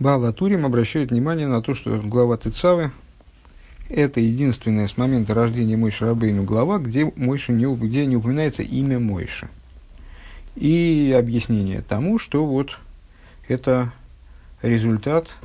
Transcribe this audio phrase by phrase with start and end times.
[0.00, 2.90] Балатурим обращает внимание на то, что глава Тецавы–
[3.90, 8.98] это единственная с момента рождения Мойши Рабейну глава, где, Мойши не, где не упоминается имя
[8.98, 9.50] Мойши.
[10.56, 12.78] И объяснение тому, что вот
[13.46, 13.92] это
[14.62, 15.36] результат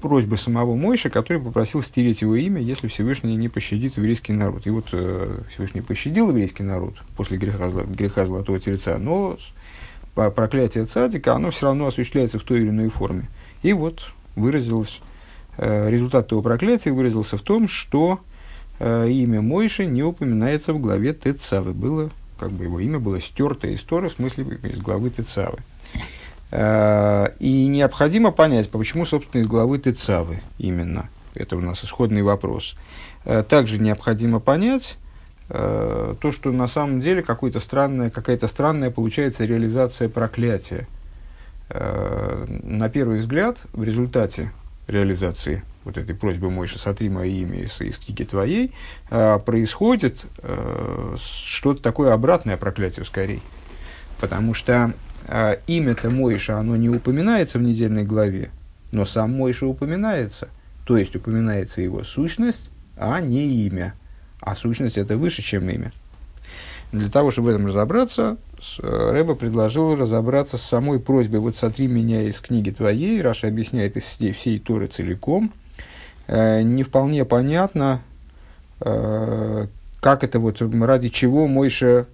[0.00, 4.66] просьбы самого Мойши, который попросил стереть его имя, если Всевышний не пощадит еврейский народ.
[4.66, 9.36] И вот э, Всевышний пощадил еврейский народ после греха, греха Золотого Тельца, но
[10.14, 13.28] проклятие цадика, оно все равно осуществляется в той или иной форме.
[13.62, 14.02] И вот
[14.36, 15.00] выразилось,
[15.58, 18.20] э, результат этого проклятия выразился в том, что
[18.78, 21.72] э, имя Мойши не упоминается в главе Тецавы.
[21.72, 25.58] Было, как бы его имя было стерто из Торы, в смысле из главы Тецавы.
[26.50, 31.10] Э, и необходимо понять, почему, собственно, из главы Тецавы именно.
[31.34, 32.74] Это у нас исходный вопрос.
[33.48, 34.96] Также необходимо понять,
[35.46, 40.88] то, что на самом деле какая-то странная, какая-то странная получается реализация проклятия–
[41.72, 44.50] на первый взгляд, в результате
[44.88, 48.72] реализации вот этой просьбы Мойши «Сотри мое имя из, из книги твоей»,
[49.10, 53.40] э, происходит э, что-то такое обратное проклятию скорее.
[54.20, 54.92] Потому что
[55.66, 58.50] имя-то Мойша, оно не упоминается в недельной главе,
[58.90, 60.48] но сам Мойша упоминается.
[60.84, 63.94] То есть упоминается его сущность, а не имя.
[64.40, 65.92] А сущность это выше, чем имя.
[66.92, 68.36] Для того, чтобы в этом разобраться,
[68.82, 73.96] э, Рэба предложил разобраться с самой просьбой «Вот сотри меня из книги твоей», Раша объясняет
[73.96, 75.52] из всей, всей Торы целиком.
[76.26, 78.00] Э, не вполне понятно,
[78.80, 79.66] э,
[80.00, 82.06] как это вот, ради чего Мойша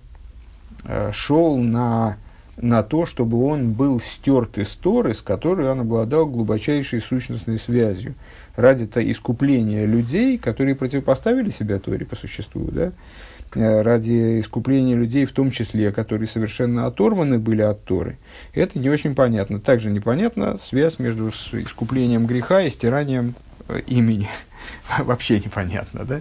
[1.11, 2.17] шел на,
[2.59, 8.15] на то, чтобы он был стерт из Торы, с которой он обладал глубочайшей сущностной связью.
[8.55, 15.33] Ради-то искупления людей, которые противопоставили себя Торе по существу, да, Э, ради искупления людей, в
[15.33, 18.19] том числе, которые совершенно оторваны были от Торы,
[18.53, 19.61] это не очень понятно.
[19.61, 23.35] Также непонятна связь между искуплением греха и стиранием
[23.69, 24.29] э, имени.
[24.99, 26.21] вообще непонятно, да?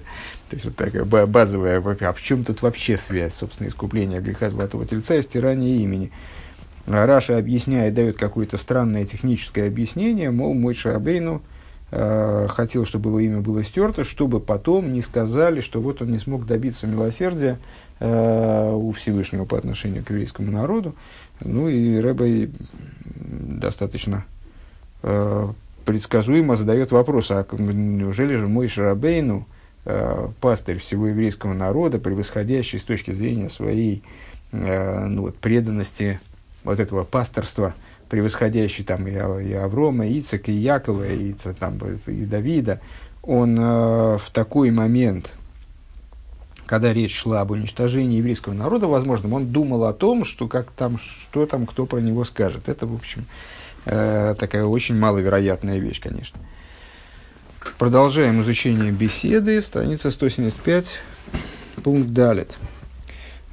[0.50, 4.85] То есть вот такая базовая, а в чем тут вообще связь, собственно, искупления греха Золотого
[4.85, 6.12] Тельца и стирания имени?
[6.85, 11.54] Раша объясняет, дает какое-то странное техническое объяснение, мол, мой Шарабейну– Э,
[11.91, 16.46] хотел, чтобы его имя было стерто, чтобы потом не сказали, что вот он не смог
[16.46, 17.59] добиться милосердия
[18.00, 20.96] э, у Всевышнего по отношению к еврейскому народу.
[21.41, 22.50] Ну и Рэбе
[23.06, 24.25] достаточно
[25.03, 25.47] э,
[25.85, 29.47] предсказуемо задает вопрос, а неужели же мой Шарабейну,
[29.85, 34.03] э, пастырь всего еврейского народа, превосходящий с точки зрения своей
[34.52, 36.19] э, ну, вот, преданности
[36.63, 37.75] вот этого пасторства,
[38.16, 41.78] превосходящий там и, и Аврома, и Ицека, и Якова, и, там,
[42.08, 42.80] и Давида,
[43.22, 45.34] он э, в такой момент,
[46.66, 50.98] когда речь шла об уничтожении еврейского народа, возможно, он думал о том, что, как там,
[50.98, 52.70] что там кто про него скажет.
[52.70, 53.26] Это, в общем,
[53.84, 56.40] э, такая очень маловероятная вещь, конечно.
[57.78, 61.02] Продолжаем изучение беседы, страница 175,
[61.84, 62.56] пункт Далит.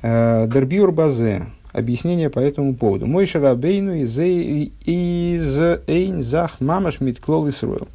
[0.03, 1.49] Э, Дербиур Базе.
[1.73, 3.07] Объяснение по этому поводу.
[3.07, 7.89] Мой шарабейну из эйн зах мамаш митклол исруэл.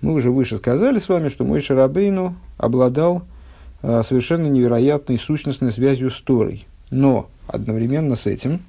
[0.00, 3.22] Мы уже выше сказали с вами, что мой шарабейну обладал
[3.82, 6.66] а, совершенно невероятной сущностной связью с Торой.
[6.90, 8.60] Но одновременно с этим,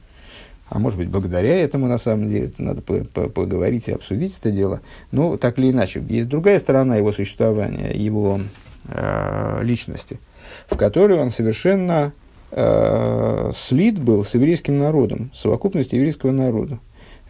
[0.69, 4.81] а может быть благодаря этому на самом деле, это надо поговорить и обсудить это дело,
[5.11, 8.39] но так или иначе, есть другая сторона его существования, его
[8.85, 10.19] э, личности,
[10.67, 12.13] в которой он совершенно
[12.55, 16.79] э, слит был с еврейским народом, совокупность еврейского народа.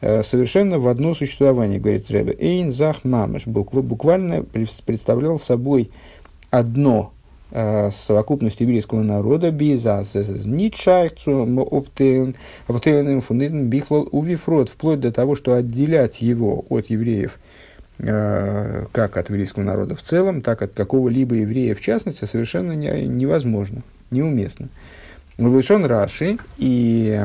[0.02, 2.36] Э, совершенно в одно существование, говорит Рэбе.
[2.38, 5.92] Эйн зах мамаш буквально представлял собой
[6.52, 7.14] одно
[7.52, 9.52] э, совокупность еврейского народа,
[13.70, 17.40] бихлол, увифрод, вплоть до того, что отделять его от евреев,
[17.98, 23.84] как от еврейского народа в целом, так от какого-либо еврея в частности, совершенно не, невозможно,
[24.10, 24.68] неуместно.
[25.38, 27.20] Вышон Раши, и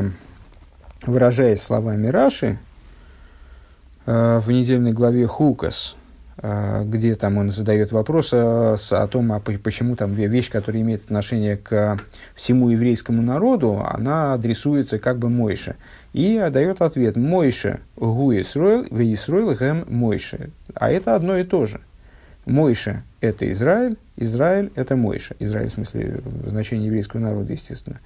[1.06, 2.58] выражаясь словами Раши,
[4.06, 5.94] э, в недельной главе Хукас,
[6.38, 11.04] э, где там он задает вопрос о, о том, а почему там вещь, которая имеет
[11.04, 11.98] отношение к
[12.34, 15.76] всему еврейскому народу, она адресуется как бы Мойше.
[16.14, 20.50] И дает ответ Мойше гу Исруэл, в Исруэл гэм Мойше.
[20.74, 21.82] А это одно и то же.
[22.46, 25.34] Мойша– это Израиль, Израиль– это Мойша.
[25.38, 28.00] Израиль, в смысле, в еврейского народа, естественно.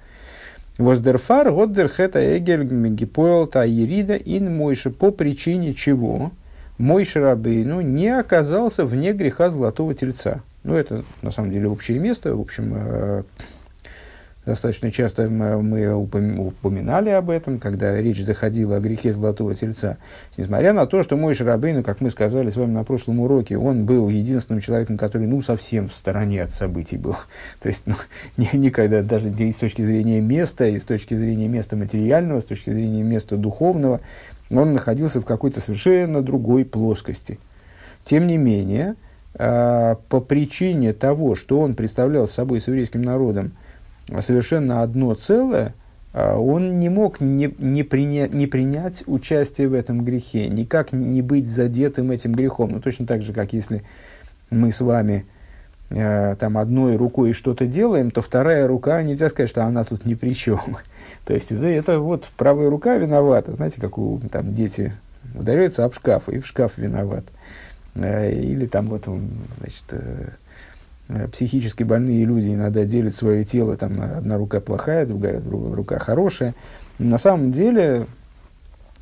[0.77, 6.31] Воздерфар, Годдер, Хета, Эгер, Гипоэл, Таирида, Ин Мойша, по причине чего
[6.77, 10.41] Мойша Рабейну не оказался вне греха Золотого Тельца.
[10.63, 13.23] Ну, это, на самом деле, общее место, в общем, э,
[14.45, 19.97] Достаточно часто мы упоминали об этом, когда речь заходила о грехе золотого тельца.
[20.35, 23.85] Несмотря на то, что мой Шарабейну, как мы сказали с вами на прошлом уроке, он
[23.85, 27.15] был единственным человеком, который ну, совсем в стороне от событий был.
[27.61, 27.95] То есть ну,
[28.53, 33.03] никогда даже с точки зрения места, и с точки зрения места материального, с точки зрения
[33.03, 34.01] места духовного,
[34.49, 37.39] он находился в какой-то совершенно другой плоскости.
[38.03, 38.95] Тем не менее,
[39.35, 43.53] а, по причине того, что он представлял собой с еврейским народом,
[44.19, 45.73] совершенно одно целое,
[46.13, 51.21] а он не мог не, не, приня, не принять участие в этом грехе, никак не
[51.21, 52.71] быть задетым этим грехом.
[52.71, 53.83] Ну, точно так же, как если
[54.51, 55.25] мы с вами
[55.89, 60.13] э, там одной рукой что-то делаем, то вторая рука, нельзя сказать, что она тут ни
[60.13, 60.77] при чем.
[61.25, 63.53] То есть, это, это вот правая рука виновата.
[63.53, 64.93] Знаете, как у там, дети
[65.33, 67.23] ударяются об шкаф, и в шкаф виноват.
[67.95, 70.29] Э, или там вот, значит, Э,
[71.31, 76.55] психически больные люди иногда делят свое тело, там одна рука плохая, другая, другая рука хорошая.
[76.97, 78.07] На самом деле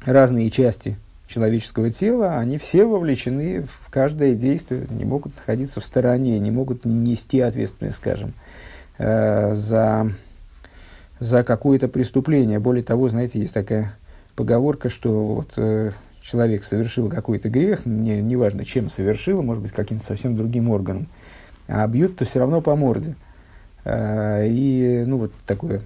[0.05, 6.39] разные части человеческого тела, они все вовлечены в каждое действие, не могут находиться в стороне,
[6.39, 8.33] не могут нести ответственность, скажем,
[8.97, 10.11] э, за,
[11.19, 12.59] за какое-то преступление.
[12.59, 13.93] Более того, знаете, есть такая
[14.35, 20.05] поговорка, что вот э, человек совершил какой-то грех, не, неважно, чем совершил, может быть, каким-то
[20.05, 21.07] совсем другим органом,
[21.71, 23.15] а бьют-то все равно по морде.
[23.85, 25.81] А, и, ну, вот такое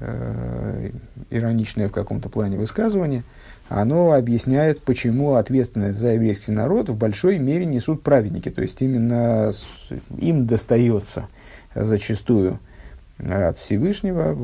[0.00, 0.90] э,
[1.30, 3.24] ироничное в каком-то плане высказывание,
[3.68, 8.50] оно объясняет, почему ответственность за еврейский народ в большой мере несут праведники.
[8.50, 9.52] То есть именно
[10.16, 11.26] им достается
[11.74, 12.60] зачастую
[13.18, 14.34] от Всевышнего.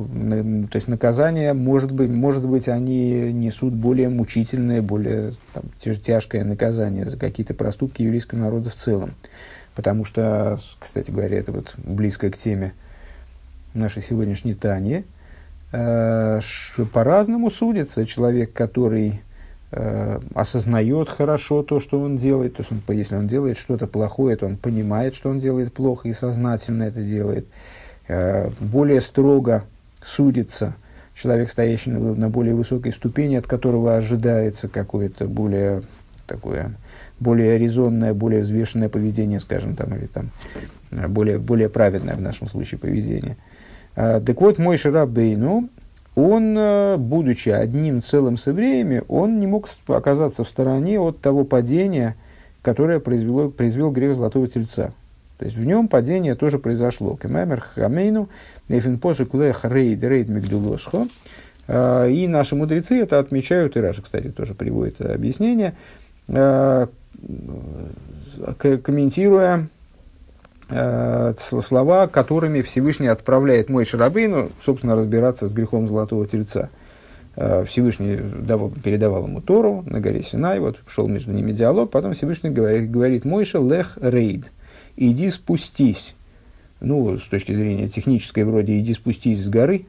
[0.69, 7.09] То есть наказание, может быть, может быть они несут более мучительное, более там, тяжкое наказание
[7.09, 9.13] за какие-то проступки еврейского народа в целом.
[9.75, 12.73] Потому что, кстати говоря, это вот близко к теме
[13.75, 15.05] нашей сегодняшней Тани.
[15.73, 16.41] Э,
[16.93, 19.21] по-разному судится человек, который
[19.73, 22.57] э, осознает хорошо то, что он делает.
[22.57, 26.09] То есть, он, если он делает что-то плохое, то он понимает, что он делает плохо
[26.09, 27.47] и сознательно это делает.
[28.07, 29.65] Э, более строго
[30.05, 30.77] судится
[31.15, 35.83] человек, стоящий на, на более высокой ступени, от которого ожидается какое-то более
[36.27, 36.75] такое
[37.21, 40.31] более резонное, более взвешенное поведение, скажем, там, или там,
[40.91, 43.37] э, более, более праведное в нашем случае поведение.
[43.97, 45.69] А, так вот, мой Шарабейну,
[46.15, 51.45] он, э, будучи одним целым с евреями, он не мог оказаться в стороне от того
[51.45, 52.17] падения,
[52.63, 54.93] которое произвело, произвел грех Золотого Тельца.
[55.39, 57.17] То есть в нем падение тоже произошло.
[57.21, 58.29] Кемамер хамейну,
[58.69, 61.09] нефинпосук лех рейд рейд мигдулосхо.
[61.67, 65.75] А, и наши мудрецы это отмечают, и Раша, кстати, тоже приводит объяснение,
[66.29, 66.89] а,
[68.57, 69.69] комментируя
[70.69, 76.71] э, слова, которыми Всевышний отправляет мой Шарабейну, собственно, разбираться с грехом Золотого Тельца.
[77.37, 82.15] Э, Всевышний давал, передавал ему Тору на горе Синай, вот шел между ними диалог, потом
[82.15, 84.51] Всевышний говорит, говорит Мойша лех рейд,
[84.97, 86.15] иди спустись.
[86.81, 89.87] Ну, с точки зрения технической, вроде иди спустись с горы,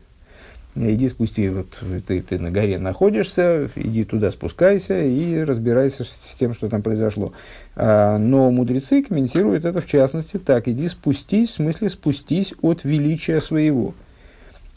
[0.75, 6.53] иди спусти, вот ты, ты на горе находишься, иди туда спускайся и разбирайся с тем,
[6.53, 7.33] что там произошло.
[7.75, 13.39] А, но мудрецы комментируют это в частности так, иди спустись, в смысле спустись от величия
[13.41, 13.93] своего.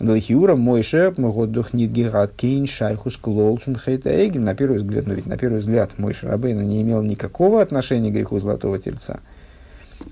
[0.00, 4.44] Лахиура Мойше, Могодух Нидгират Кейн, Шайхус Клолшин Хейтаэгин.
[4.44, 8.14] На первый взгляд, но ведь на первый взгляд Мойше Рабейну не имел никакого отношения к
[8.14, 9.19] греху Золотого Тельца.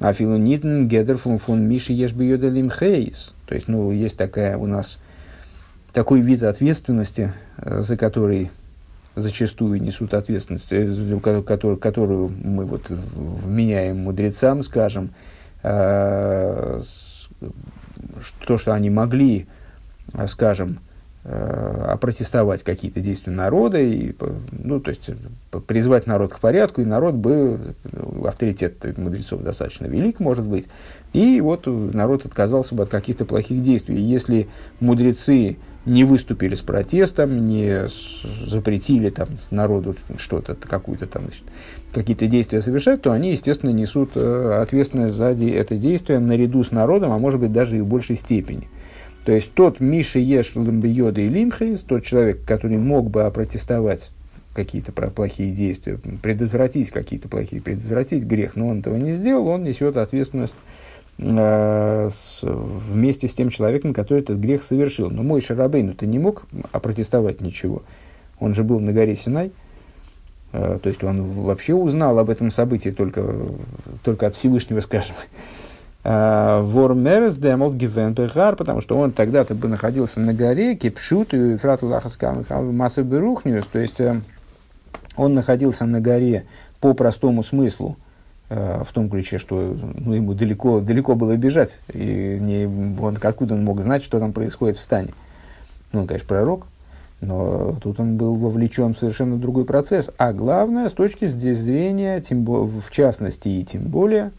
[0.01, 3.33] А Филу Нитн Гедер фун фун Миши Ешбиюдалим Хейс.
[3.47, 4.99] То есть, ну, есть такая у нас
[5.97, 8.51] такой вид ответственности, э, за который
[9.15, 15.15] зачастую несут ответственность, э, которую, которую мы вот вменяем мудрецам, скажем,
[15.63, 16.83] э,
[18.47, 19.47] то, что они могли,
[20.29, 20.81] скажем,
[21.25, 24.15] опротестовать какие-то действия народа, и,
[24.53, 25.11] ну, то есть
[25.67, 27.75] призвать народ к порядку, и народ бы,
[28.25, 30.69] авторитет мудрецов достаточно велик, может быть,
[31.13, 34.01] и вот народ отказался бы от каких-то плохих действий.
[34.01, 34.49] Если
[34.79, 37.89] мудрецы не выступили с протестом, не
[38.45, 41.25] запретили там, народу что-то, какую-то там,
[41.95, 47.13] какие-то действия совершать, то они, естественно, несут э, ответственность за это действие наряду с народом,
[47.13, 48.69] а может быть даже и в большей степени.
[49.25, 54.11] То есть тот Миша Еш Ламбиода и Лимхейс, тот человек, который мог бы опротестовать
[54.55, 59.97] какие-то плохие действия, предотвратить какие-то плохие, предотвратить грех, но он этого не сделал, он несет
[59.97, 60.55] ответственность
[61.19, 65.11] вместе с тем человеком, который этот грех совершил.
[65.11, 67.83] Но мой Шарабейн, ты не мог опротестовать ничего.
[68.39, 69.53] Он же был на горе Синай.
[70.53, 73.35] Э, то есть он вообще узнал об этом событии только,
[74.03, 75.15] только от Всевышнего, скажем.
[76.05, 81.93] Вормерес демол гивен потому что он тогда-то бы находился на горе, кипшут и фрату
[82.51, 84.01] масса берухниус, то есть
[85.17, 86.47] он находился на горе
[86.81, 87.97] по простому смыслу,
[88.49, 92.67] в том ключе, что ну, ему далеко, далеко было бежать, и не,
[93.01, 95.15] он, откуда он мог знать, что там происходит в стане.
[95.93, 96.67] Ну, он, конечно, пророк,
[97.21, 100.11] но тут он был вовлечен в совершенно другой процесс.
[100.19, 104.31] А главное, с точки зрения, тем, в частности и тем более,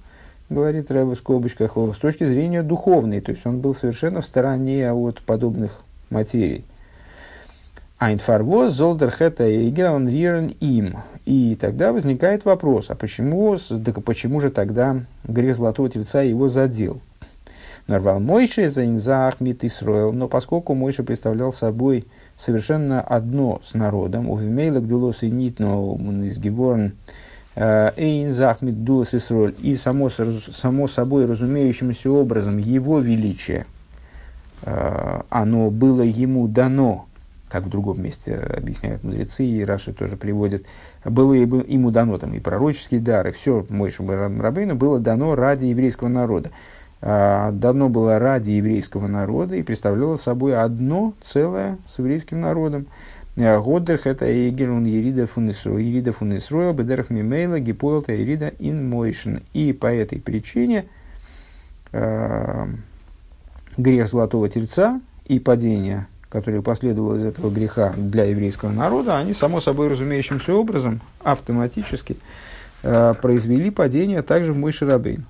[0.50, 4.92] говорит Рэбе в скобочках, с точки зрения духовной, то есть он был совершенно в стороне
[4.92, 6.64] от подобных материй.
[8.00, 10.98] Айнфарвоз, Золдерхета Эйгер, он рирен им.
[11.28, 17.02] И тогда возникает вопрос, а почему, так почему же тогда грех Золотого Тельца его задел?
[17.86, 22.06] Нарвал Мойши за инзах мит Исроил, но поскольку Мойша представлял собой
[22.38, 26.94] совершенно одно с народом, у Вимейла Гдулос и Нитно из Гиборн
[27.56, 33.66] э, Эйнзах мит Дулос Исроил, и само, само собой разумеющимся образом его величие,
[34.62, 37.07] э, оно было ему дано,
[37.50, 40.64] как в другом месте объясняют мудрецы, и Раши тоже приводят,
[41.06, 46.52] было ему дано там и пророческие дары, все Мойша Рабейну было дано ради еврейского народа.
[47.00, 52.88] А, давно было ради еврейского народа и представляло собой одно целое с еврейским народом.
[53.38, 59.42] А, Годдерх это Егерун Ерида Ерида Фунисруэл, Бедерх Мимейла, Гипоэлта Ерида Ин Мойшин.
[59.54, 60.86] И по этой причине
[61.92, 62.66] э,
[63.78, 69.62] грех Золотого Тельца и падение, которое последовало из этого греха для еврейского народа, они, само
[69.62, 72.18] собой разумеющимся образом, автоматически
[72.84, 75.26] э, произвели падение также в Мой Шарабейн.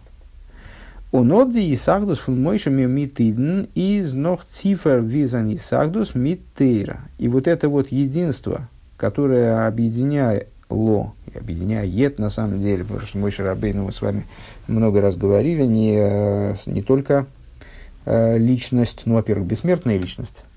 [1.13, 6.99] Онодди Исагдус фун Мойшами Митидн из нох цифр визан Исагдус Миттейра.
[7.17, 13.85] И вот это вот единство, которое объединяло, объединяет на самом деле, потому что Мойша Рабейну
[13.85, 14.25] мы с вами
[14.67, 17.25] много раз говорили, не, не только
[18.05, 20.56] э, личность, ну, во-первых, бессмертная личность, э,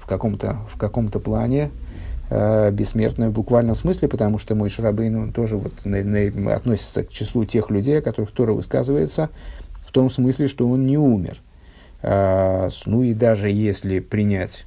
[0.00, 1.70] в каком-то в каком-то плане,
[2.30, 7.10] э, бессмертную в буквальном смысле, потому что мой Шарабейн, тоже вот на, на, относится к
[7.10, 9.28] числу тех людей, о которых Тора высказывается,
[9.86, 11.38] в том смысле, что он не умер.
[12.02, 14.66] Э, ну и даже если принять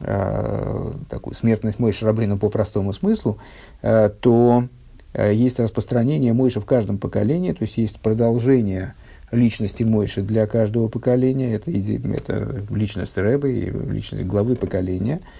[0.00, 3.38] э, такую смертность Мой Шарабейна по простому смыслу,
[3.82, 4.68] э, то
[5.12, 8.94] э, есть распространение Мойши в каждом поколении, то есть есть продолжение
[9.34, 15.20] личности Мойши для каждого поколения, это, это личность Рэбы и личность главы поколения–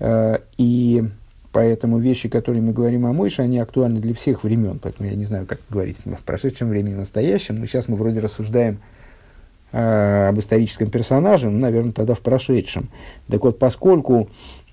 [0.00, 1.04] Э, и
[1.52, 4.78] поэтому вещи, которые мы говорим о Мойше, они актуальны для всех времен.
[4.82, 7.58] Поэтому я не знаю, как говорить в прошедшем времени, в настоящем.
[7.58, 8.80] Но сейчас мы вроде рассуждаем
[9.72, 12.90] э, об историческом персонаже, ну, наверное, тогда в прошедшем.
[13.28, 14.28] Так вот, поскольку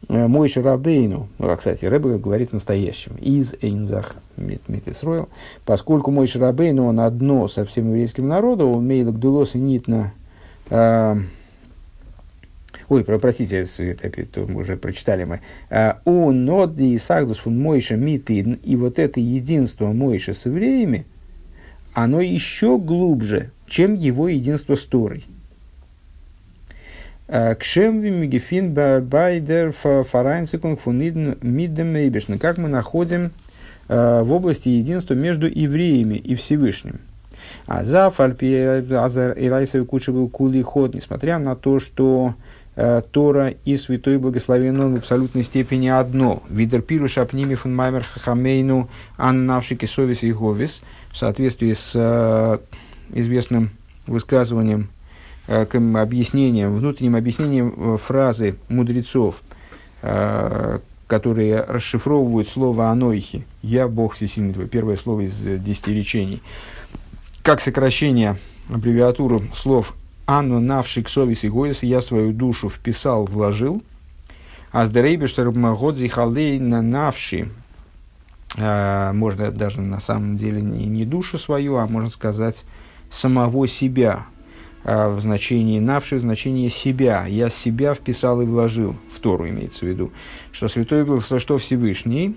[0.08, 5.30] э, Мойше Рабейну, ну, а, кстати, Рэбе говорит в настоящем, из Эйнзах Митисроил,
[5.66, 10.14] поскольку Мойше Рабейну, он одно со всем еврейским народом, он мейлок дулос и нитно
[10.70, 11.16] э,
[12.88, 15.42] Ой, про, простите, это, уже прочитали мы.
[15.70, 21.06] А, У ноди сагдус фун Мойша митидн, и вот это единство Мойша с евреями,
[21.94, 25.26] оно еще глубже, чем его единство с Торой.
[27.28, 33.32] Кшемви мигефин байдер фарайнцикунг фунидн миддем Как мы находим
[33.88, 37.00] а, в области единства между евреями и Всевышним.
[37.66, 42.36] А за фальпи азар и райсовый кучевый кули ход, несмотря на то, что
[42.76, 46.44] Э, Тора и Святой Благословен он в абсолютной степени одно.
[46.50, 52.58] Видер пиру шапними фун маймер хахамейну аннавшики совес и говис в соответствии с э,
[53.14, 53.70] известным
[54.08, 54.95] высказыванием, э,
[55.48, 59.42] к объяснением, внутренним объяснением э, фразы мудрецов,
[60.02, 66.42] э, которые расшифровывают слово «анойхи» «Я Бог Всесильный твой», первое слово из э, десяти речений,
[67.44, 68.38] как сокращение,
[68.70, 73.84] аббревиатуру слов Анну навшик совис и гоис, я свою душу вписал, вложил.
[74.72, 77.50] А с Дерейбештер Годзи Халдей на навши,
[78.58, 82.66] можно даже на самом деле не, не душу свою, а можно сказать
[83.10, 84.26] самого себя,
[84.86, 87.26] в значении навши, в значении себя.
[87.26, 90.12] Я себя вписал и вложил, в Тору имеется в виду,
[90.52, 92.36] что Святой был, что Всевышний,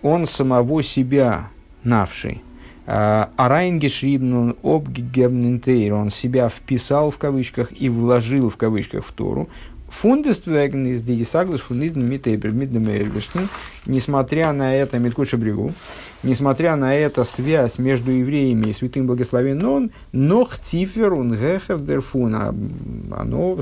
[0.00, 1.50] он самого себя
[1.82, 2.42] навший,
[2.86, 9.48] Арайнгешрибнун обгегернентейр, он себя вписал в кавычках и вложил в кавычках в Тору.
[10.00, 12.00] Фундествегн из Дигисаглус фундидн
[13.86, 15.72] несмотря на это, Миткуша Бригу,
[16.22, 22.34] несмотря на это связь между евреями и святым благословен он, но хтифер он гехер дерфун,
[22.34, 23.60] оно,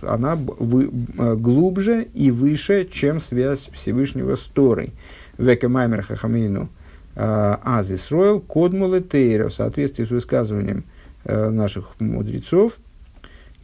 [0.00, 0.90] она вы,
[1.36, 4.90] глубже и выше, чем связь Всевышнего с Торой.
[5.36, 6.70] Века Маймер Хахамину
[7.14, 10.84] Аз Исроил Кодмулы Тейра, в соответствии с высказыванием
[11.24, 12.72] наших мудрецов,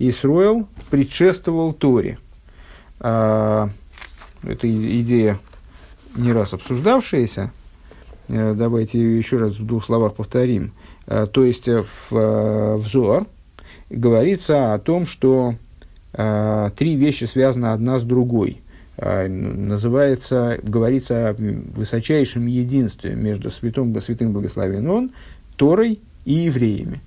[0.08, 2.18] Исроил предшествовал Торе.
[2.98, 3.70] Это
[4.42, 5.38] идея
[6.16, 7.52] не раз обсуждавшаяся,
[8.28, 10.72] давайте еще раз в двух словах повторим.
[11.06, 13.26] То есть в, в Зоар
[13.90, 15.54] говорится о том, что
[16.12, 18.62] три вещи связаны одна с другой–
[19.02, 25.10] а, называется, говорится о высочайшем единстве между святым, святым благословен
[25.56, 27.00] Торой и евреями.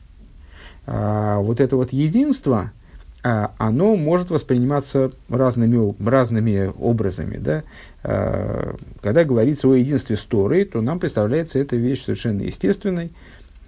[0.88, 2.83] А, вот это вот единство, а,
[3.24, 7.38] оно может восприниматься разными, разными образами.
[7.38, 7.64] Да?
[8.04, 13.12] А, когда говорится о единстве с Торой, то нам представляется эта вещь совершенно естественной.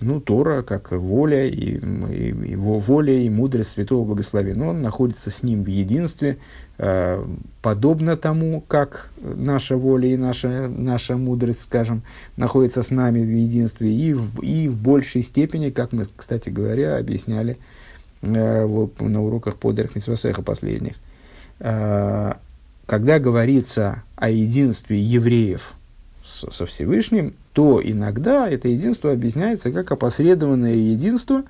[0.02, 5.42] Ну, Тора, как воля, и, и, его воля и мудрость святого благословен, он находится с
[5.42, 6.38] ним в единстве,
[6.78, 7.26] Э,
[7.62, 12.02] подобно тому, как наша воля и наша, наша мудрость, скажем,
[12.36, 16.98] находятся с нами в единстве, и в, и в большей степени, как мы, кстати говоря,
[16.98, 17.58] объясняли
[18.22, 20.96] на уроках Подерх Митсвасеха последних.
[21.60, 22.34] Э,
[22.86, 25.74] когда говорится о единстве евреев
[26.24, 31.44] со Всевышним, то иногда это единство объясняется как опосредованное единство,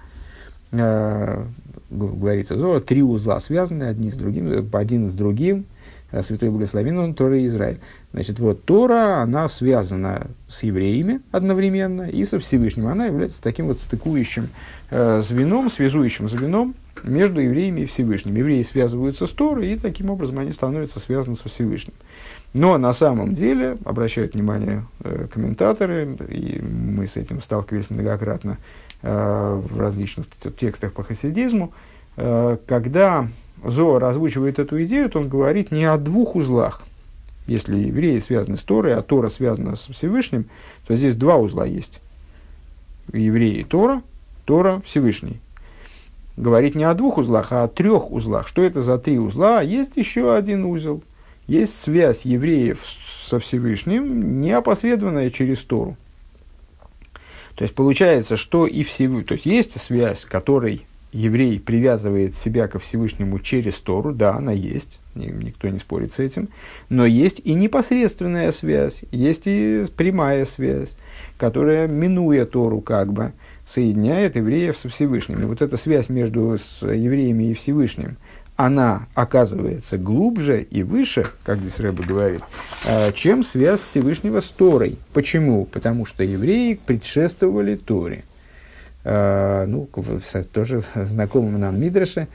[0.71, 1.45] э,
[1.89, 5.74] говорится Зора, три узла связаны одни с другим, один с другим, э,
[6.23, 7.79] Святой Благословен он Тора и Израиль.
[8.13, 12.87] Значит, вот Тора, она связана с евреями одновременно и со Всевышним.
[12.87, 14.49] Она является таким вот стыкующим
[14.89, 18.35] э, звеном, связующим звеном между евреями и Всевышним.
[18.35, 21.93] Евреи связываются с Торой, и таким образом они становятся связаны со Всевышним.
[22.53, 28.57] Но на самом деле, обращают внимание э, комментаторы, и мы с этим сталкивались многократно,
[29.07, 30.25] Э, в различных
[30.57, 31.71] текстах по хасидизму,
[32.17, 33.27] э, когда
[33.65, 36.83] Зоар озвучивает эту идею, то он говорит не о двух узлах.
[37.47, 40.45] Если евреи связаны с Торой, а Тора связана с Всевышним,
[40.87, 41.99] то здесь два узла есть.
[43.13, 44.01] Евреи Тора,
[44.45, 45.39] Тора Всевышний.
[46.37, 48.47] Говорит не о двух узлах, а о трех узлах.
[48.47, 49.61] Что это за три узла?
[49.61, 51.03] Есть еще один узел.
[51.47, 52.81] Есть связь евреев
[53.25, 55.95] со Всевышним, не опосредованная через Тору.
[57.55, 62.77] То есть получается, что и всего, то есть есть связь, которой еврей привязывает себя ко
[62.77, 66.49] Всевышнему через Тору, да, она есть, никто не спорит с этим,
[66.89, 70.97] но есть и непосредственная связь, есть и прямая связь,
[71.37, 73.31] которая, минуя Тору, как бы,
[73.65, 75.41] соединяет евреев со Всевышним.
[75.41, 78.17] И вот эта связь между евреями и Всевышним,
[78.57, 82.41] она оказывается глубже и выше, как здесь Рэба говорит,
[82.85, 84.97] э, чем связь Всевышнего с Торой.
[85.13, 85.65] Почему?
[85.65, 88.23] Потому что евреи предшествовали Торе.
[89.05, 89.87] Э, ну,
[90.51, 92.27] тоже знакомым нам Мидраше,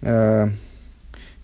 [0.00, 0.48] э,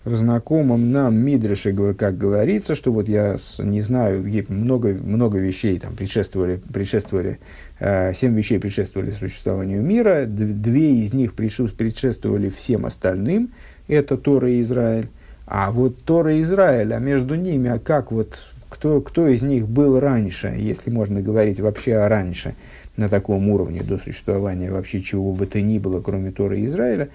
[0.03, 5.95] в знакомом нам Мидрше, как говорится, что вот я не знаю, много, много вещей там
[5.95, 7.39] предшествовали, предшествовали
[7.79, 13.51] семь вещей предшествовали существованию мира, две из них предшествовали всем остальным–
[13.87, 15.09] это Тора и Израиль.
[15.45, 18.41] А вот Тора и Израиль, а между ними, а как вот,
[18.73, 22.55] кто, кто из них был раньше, если можно говорить вообще о раньше,
[22.97, 27.09] на таком уровне до существования вообще чего бы то ни было, кроме Торы и Израиля,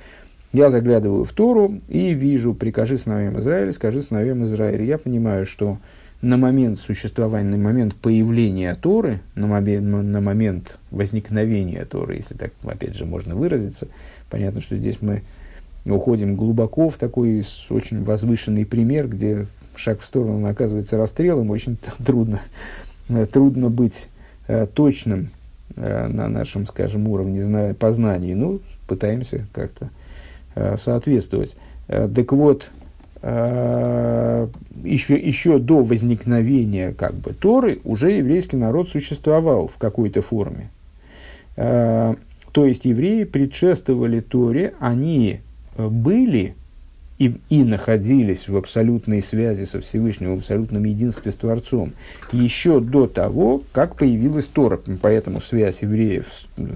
[0.52, 4.84] я заглядываю в Тору и вижу, прикажи сыновьям Израиля, скажи сыновьям Израиля.
[4.84, 5.78] Я понимаю, что
[6.22, 12.52] на момент существования, на момент появления Торы, на момент, на момент возникновения Торы, если так,
[12.62, 13.88] опять же, можно выразиться,
[14.30, 15.22] понятно, что здесь мы
[15.84, 19.46] уходим глубоко в такой очень возвышенный пример, где
[19.78, 22.40] шаг в сторону оказывается расстрелом, очень трудно,
[23.32, 24.08] трудно быть
[24.46, 25.30] э, точным
[25.76, 28.34] э, на нашем, скажем, уровне зна- познаний.
[28.34, 29.90] Ну, пытаемся как-то
[30.54, 31.56] э, соответствовать.
[31.86, 32.70] Так вот,
[33.22, 40.68] еще, еще до возникновения как бы, Торы уже еврейский народ существовал в какой-то форме.
[41.56, 42.16] То
[42.54, 45.40] есть евреи предшествовали Торе, они
[45.78, 46.54] были
[47.18, 51.92] и, и находились в абсолютной связи со Всевышним, в абсолютном единстве с Творцом,
[52.32, 54.80] еще до того, как появилась Тора.
[55.02, 56.26] Поэтому связь евреев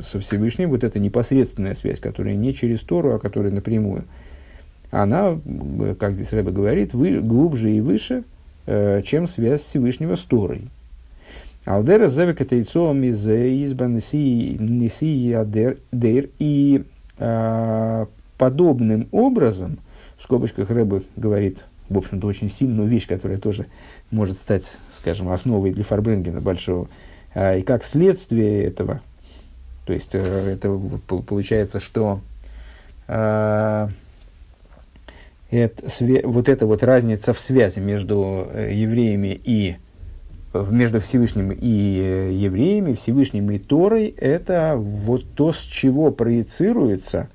[0.04, 4.04] со Всевышним, вот эта непосредственная связь, которая не через Тору, а которая напрямую,
[4.90, 5.38] она,
[5.98, 8.24] как здесь Рэба говорит, вы, глубже и выше,
[8.66, 10.68] э, чем связь Всевышнего с Торой.
[11.64, 15.78] Алдера зевека тейцом из изба неси адер
[16.40, 16.84] и
[17.18, 19.78] э, подобным образом,
[20.22, 23.66] в скобочках Рэбе говорит, в общем-то, очень сильную вещь, которая тоже
[24.12, 26.88] может стать, скажем, основой для Фарбренгена большого,
[27.34, 29.00] а, и как следствие этого,
[29.84, 32.20] то есть э, это получается, что
[33.08, 33.88] а,
[35.50, 35.82] это,
[36.22, 39.76] вот эта вот разница в связи между э, евреями и
[40.54, 47.28] между Всевышним и евреями, Всевышним и Торой, это вот то, с чего проецируется,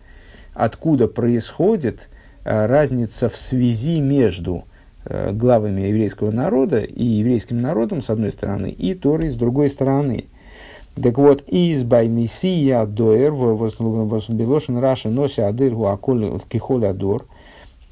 [0.53, 2.07] откуда происходит
[2.47, 4.63] разница в связи между
[5.03, 10.25] главами еврейского народа и еврейским народом, с одной стороны, и Торой, с другой стороны–
[11.01, 17.25] так вот, из Байнисия Доэр, Белошин Раши Нося Адыр Аколь Кихоль Адор,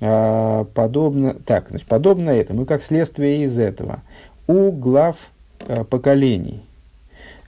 [0.01, 4.01] а, подобно, так, значит, подобно этому, как следствие из этого,
[4.47, 6.61] у глав а, поколений,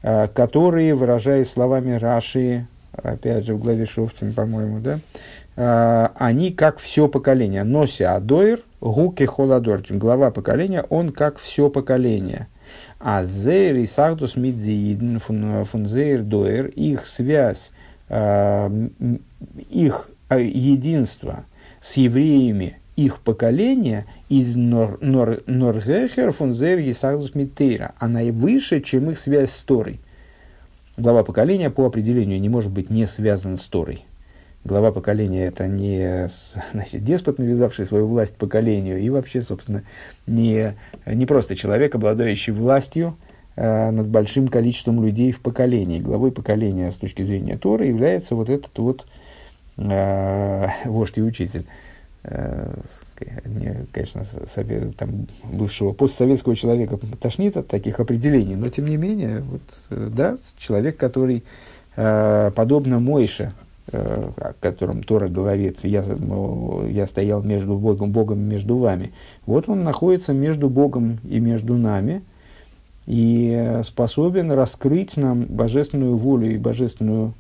[0.01, 4.99] которые, выражаясь словами Раши, опять же в главе Шофтин, по-моему, да,
[5.57, 7.63] они как все поколение.
[7.63, 12.47] Нося Адоир, Гуки Холадор, глава поколения, он как все поколение–
[12.99, 17.71] а зейр и сахдус мидзиидн фунзейр доэр, их связь,
[18.09, 18.87] э,
[19.69, 21.45] их э, единство
[21.81, 29.19] с евреями их поколения из Норзехер фунзейр и сахдус мидтейра, она и выше, чем их
[29.19, 29.99] связь с Торой.
[30.97, 34.03] Глава поколения по определению не может быть не связан с Торой
[34.67, 36.27] глава поколения это не
[36.73, 39.83] значит, деспот, навязавший свою власть поколению, и вообще, собственно,
[40.27, 40.75] не,
[41.05, 43.17] не просто человек, обладающий властью
[43.55, 45.99] э, над большим количеством людей в поколении.
[45.99, 49.07] Главой поколения с точки зрения Тора является вот этот вот
[49.77, 51.65] э, вождь и учитель.
[52.23, 52.75] Э,
[53.93, 59.61] конечно, совет, там, бывшего постсоветского человека тошнит от таких определений, но тем не менее, вот,
[59.89, 61.43] э, да, человек, который
[61.95, 63.53] подобно Мойше,
[63.91, 66.03] о котором Тора говорит, я,
[66.89, 69.11] я стоял между Богом, Богом и между вами.
[69.45, 72.21] Вот он находится между Богом и между нами
[73.05, 77.33] и способен раскрыть нам божественную волю и божественную,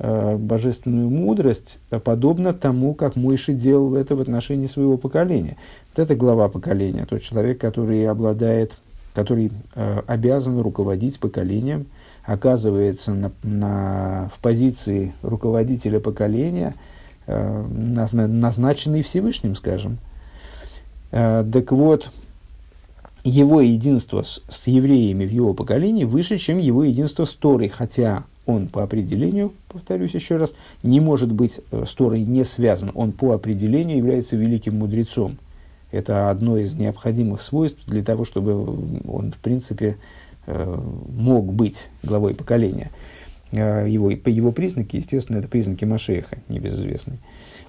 [0.00, 5.56] э, божественную мудрость, подобно тому, как Мойши делал это в отношении своего поколения.
[5.94, 8.76] Вот это глава поколения, тот человек, который обладает,
[9.14, 11.86] который э, обязан руководить поколением–
[12.24, 16.74] оказывается на, на, в позиции руководителя поколения,
[17.26, 19.98] э, назначенный Всевышним, скажем.
[21.10, 22.10] Э, так вот,
[23.24, 28.24] его единство с, с евреями в его поколении выше, чем его единство с Торой, хотя
[28.46, 32.90] он по определению, повторюсь еще раз, не может быть э, с Торой не связан.
[32.94, 35.38] Он по определению является великим мудрецом.
[35.90, 38.54] Это одно из необходимых свойств для того, чтобы
[39.06, 39.98] он, в принципе,
[40.46, 42.90] мог быть главой поколения.
[43.52, 47.18] Э, его, его признаки, естественно, это признаки Машеха, небезызвестные.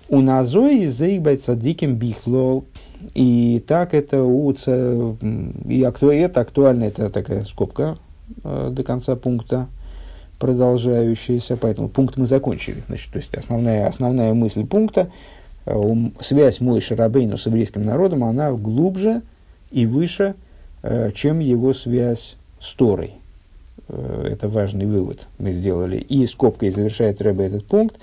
[0.07, 2.65] У Назои заигбается диким бихлол.
[3.13, 7.97] И так это у и акту, это актуально, это такая скобка
[8.43, 9.67] э, до конца пункта
[10.39, 12.81] продолжающаяся, поэтому пункт мы закончили.
[12.87, 15.11] Значит, то есть основная, основная мысль пункта,
[15.65, 19.21] э, связь мой Шарабейну с еврейским народом, она глубже
[19.69, 20.35] и выше,
[20.81, 23.13] э, чем его связь с Торой.
[23.89, 25.97] Э, это важный вывод мы сделали.
[25.97, 27.97] И скобкой завершает Рэбе этот пункт.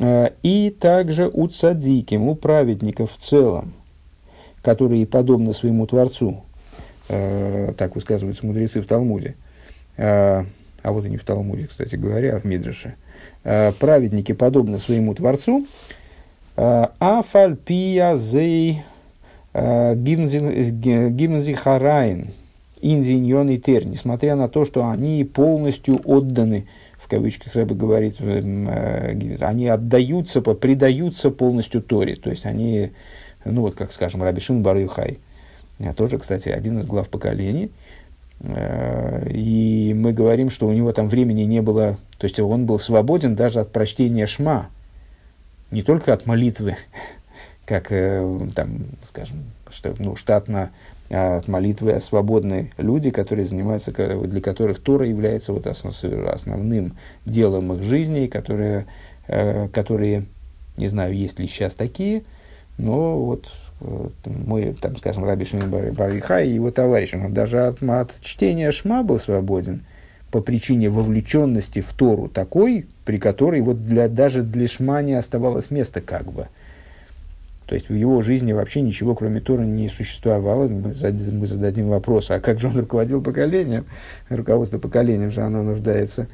[0.00, 3.72] Э, и также у цадиким, у праведников в целом,
[4.62, 6.42] которые подобны своему Творцу,
[7.08, 9.36] э, так высказываются мудрецы в Талмуде,
[9.96, 10.44] а
[10.82, 12.96] вот и не в Талмуде, кстати говоря, а в Мидраше,
[13.44, 15.68] праведники подобны своему Творцу,
[16.56, 18.82] Афальпия зей
[19.54, 21.54] гимнзи
[22.84, 26.66] инвиньон и тер, несмотря на то, что они полностью отданы,
[26.98, 32.92] в кавычках Рэбе говорит, э, они отдаются, предаются полностью Торе, то есть они,
[33.44, 35.18] ну вот как скажем, Рабишин Барюхай,
[35.96, 37.70] тоже, кстати, один из глав поколений,
[38.40, 42.78] э, и мы говорим, что у него там времени не было, то есть он был
[42.78, 44.68] свободен даже от прочтения шма,
[45.70, 46.76] не только от молитвы,
[47.64, 50.70] как э, там, скажем, что, ну, штатно
[51.10, 58.26] от молитвы свободные люди, которые занимаются, для которых Тора является вот основным делом их жизни,
[58.26, 58.86] которые,
[59.28, 60.24] э, которые,
[60.76, 62.22] не знаю, есть ли сейчас такие,
[62.78, 63.48] но вот
[64.24, 69.02] мой, там, скажем, Раби Шимон Бариха и его товарищ, он даже от, от чтения Шма
[69.02, 69.84] был свободен
[70.30, 75.70] по причине вовлеченности в Тору такой, при которой вот для, даже для Шма не оставалось
[75.70, 76.48] места как бы–
[77.66, 80.68] то есть в его жизни вообще ничего, кроме Торы, не существовало.
[80.68, 83.86] Мы, зададим, вопрос, а как же он руководил поколением?
[84.28, 86.28] Руководство поколением же оно нуждается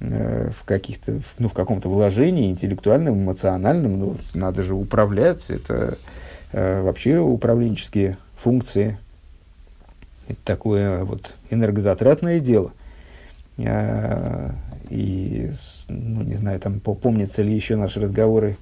[0.00, 3.98] э, в каких-то, ну, в каком-то вложении интеллектуальном, эмоциональном.
[3.98, 5.48] Ну, надо же управлять.
[5.48, 5.96] Это
[6.52, 8.98] э, вообще управленческие функции.
[10.28, 12.72] Это такое вот энергозатратное дело.
[13.56, 14.50] Э,
[14.90, 15.50] и,
[15.88, 18.58] ну, не знаю, там помнятся ли еще наши разговоры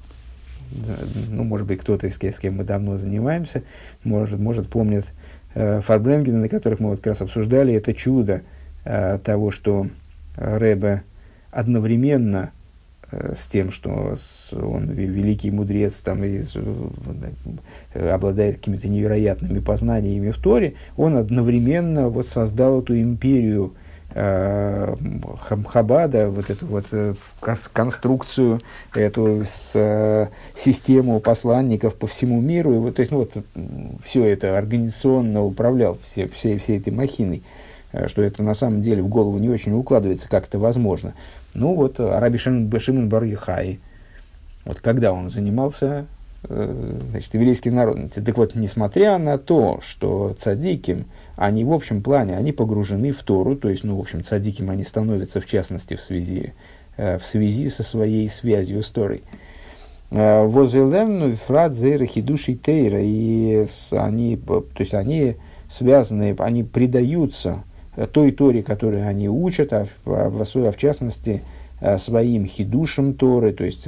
[1.30, 3.62] ну, может быть, кто-то, кем, с кем мы давно занимаемся,
[4.04, 5.04] может, может помнит
[5.54, 8.42] Фарбренгена, на которых мы вот как раз обсуждали, это чудо
[8.84, 9.86] того, что
[10.36, 11.02] Рэбе
[11.50, 12.50] одновременно
[13.10, 14.16] с тем, что
[14.52, 16.42] он великий мудрец, там, и,
[17.94, 23.74] обладает какими-то невероятными познаниями в Торе, он одновременно вот создал эту империю
[24.14, 24.94] Э,
[25.68, 27.14] Хабада, вот эту вот э,
[27.72, 28.60] конструкцию,
[28.94, 33.36] эту с, э, систему посланников по всему миру, и вот, то есть, ну, вот,
[34.04, 37.42] все это организационно управлял, все, все, всей этой махиной,
[38.06, 41.12] что это на самом деле в голову не очень укладывается, как это возможно.
[41.52, 43.24] Ну вот, Араби Шимон Бар
[44.64, 46.06] вот когда он занимался
[46.48, 48.08] значит, еврейским народом.
[48.08, 51.04] Так вот, несмотря на то, что цадиким–
[51.36, 54.82] они в общем плане, они погружены в Тору, то есть, ну, в общем, цадиким они
[54.82, 56.54] становятся, в частности, в связи,
[56.96, 59.22] э, в связи со своей связью с Торой.
[60.10, 65.36] Э, Возелемну фрат зейра хидуши тейра, и они, то есть, они
[65.68, 67.64] связаны, они предаются
[68.12, 71.42] той Торе, которую они учат, а в, а в, а частности,
[71.82, 73.86] э, своим хидушам Торы, то есть,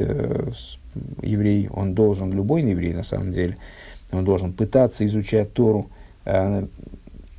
[1.22, 3.56] еврей, он должен, любой еврей на самом деле,
[4.12, 5.88] он должен пытаться изучать Тору,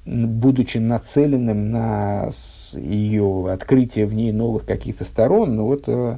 [0.06, 2.32] будучи нацеленным на
[2.74, 6.18] ее открытие в ней новых каких-то сторон, но вот э,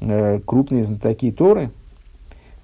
[0.00, 1.70] э, крупные знатоки Торы,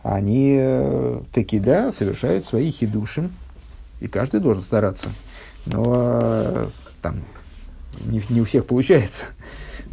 [0.02, 3.30] они э, таки, да, совершают свои хидуши,
[4.00, 5.08] и каждый должен стараться.
[5.66, 6.68] Но э,
[7.02, 7.16] там
[8.06, 9.26] не, не у всех получается.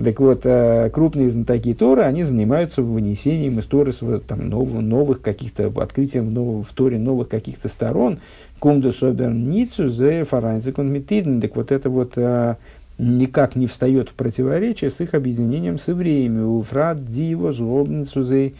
[0.04, 5.74] Так вот, э, крупные знатоки Торы, они занимаются вынесением из Торы там, новых, новых каких-то,
[5.82, 8.20] открытием в, в Торе новых каких-то сторон,
[8.60, 11.40] Кумду соберницу зе фаранзикон метидн.
[11.40, 12.58] Так вот это вот а,
[12.98, 16.42] никак не встает в противоречие с их объединением с евреями.
[16.42, 18.54] Уфрат диво злобницу зе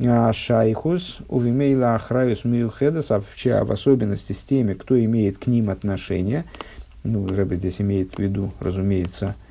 [0.00, 6.44] а, шайхус увимейла ахраюс миухедас, а в особенности с теми, кто имеет к ним отношение.
[7.04, 9.43] Ну, Рэбе здесь имеет в виду, разумеется, а,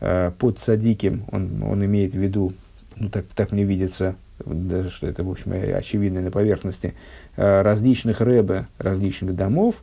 [0.00, 2.54] под садиким, он, он имеет в виду,
[2.96, 6.94] ну, так, так мне видится, да, что это, в общем, очевидно на поверхности,
[7.42, 9.76] Э, различных рэбе, различных домов,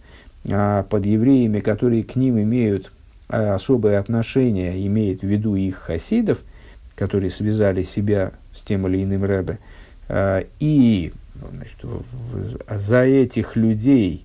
[0.47, 2.91] а под евреями, которые к ним имеют
[3.29, 6.39] э, особое отношение, имеет в виду их хасидов,
[6.95, 9.57] которые связали себя с тем или иным рэбе,
[10.07, 11.77] э, и значит,
[12.69, 14.23] за этих людей,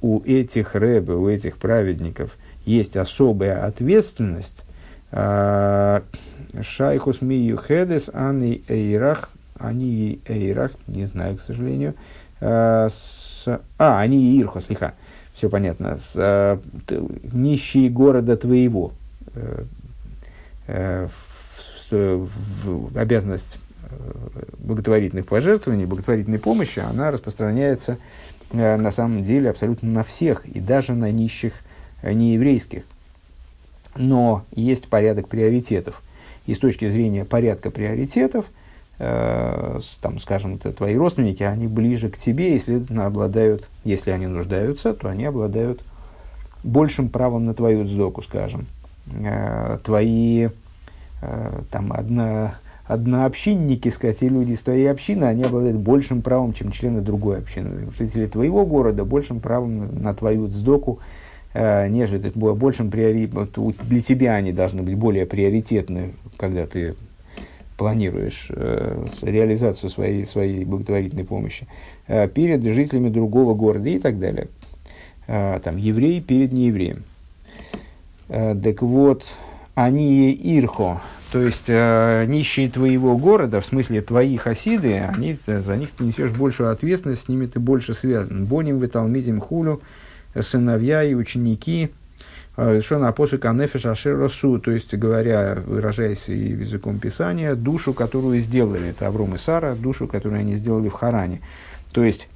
[0.00, 4.64] у этих рэбе, у этих праведников есть особая ответственность,
[5.12, 11.94] Шайхус Мию Хедес, Ани Эйрах, Ани Эйрах, не знаю, к сожалению,
[12.42, 12.88] Э,
[13.78, 14.94] а, они и Ирхо, слиха,
[15.32, 16.60] все понятно, с, а,
[17.32, 18.92] нищие города твоего,
[19.34, 19.64] э,
[20.66, 21.08] э,
[21.90, 23.58] в, в, в обязанность
[24.58, 27.98] благотворительных пожертвований, благотворительной помощи, она распространяется
[28.50, 31.52] э, на самом деле абсолютно на всех, и даже на нищих
[32.02, 32.82] нееврейских.
[33.94, 36.02] Но есть порядок приоритетов.
[36.46, 38.46] И с точки зрения порядка приоритетов–
[38.98, 44.94] э, там, скажем, твои родственники, они ближе к тебе, и, следовательно, обладают, если они нуждаются,
[44.94, 45.82] то они обладают
[46.62, 48.66] большим правом на твою сдоку, скажем.
[49.12, 50.48] Э, твои
[51.20, 52.54] э, там, одна,
[52.86, 57.90] однообщинники, сказать, и люди из твоей общины, они обладают большим правом, чем члены другой общины.
[57.98, 61.00] Жители твоего города большим правом на, на твою сдоку,
[61.54, 63.26] нежели ты большим приори...
[63.26, 66.94] для тебя они должны быть более приоритетны, когда ты
[67.76, 71.66] планируешь э, реализацию своей, своей благотворительной помощи
[72.06, 74.48] э, перед жителями другого города и так далее.
[75.26, 77.02] Э, там, еврей перед неевреем.
[78.28, 79.24] Э, так вот,
[79.74, 81.00] они ирхо,
[81.32, 86.04] то есть э, нищие твоего города, в смысле твои хасиды, они, э, за них ты
[86.04, 88.44] несешь большую ответственность, с ними ты больше связан.
[88.44, 89.80] Боним, виталмидим, хулю,
[90.40, 91.90] сыновья и ученики–
[92.56, 99.34] Шона апосы канефеш ашеросу, то есть, говоря, выражаясь языком Писания, душу, которую сделали, это Авром
[99.34, 101.40] и Сара, душу, которую они сделали в Харане.
[101.92, 102.28] То есть,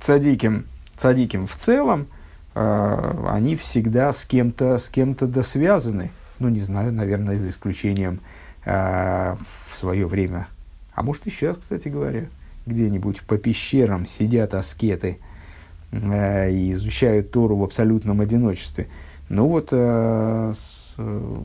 [0.00, 0.64] цадиким,
[0.96, 2.06] цадиким в целом,
[2.54, 6.12] э, они всегда с кем-то, с кем-то досвязаны.
[6.38, 8.20] Ну, не знаю, наверное, за исключением
[8.64, 9.36] э,
[9.68, 10.48] в свое время.
[10.94, 12.24] А может, и сейчас, кстати говоря,
[12.64, 15.31] где-нибудь по пещерам сидят аскеты э,
[15.92, 18.88] и изучают Тору в абсолютном одиночестве–
[19.32, 20.52] ну вот, э,
[20.98, 21.36] э,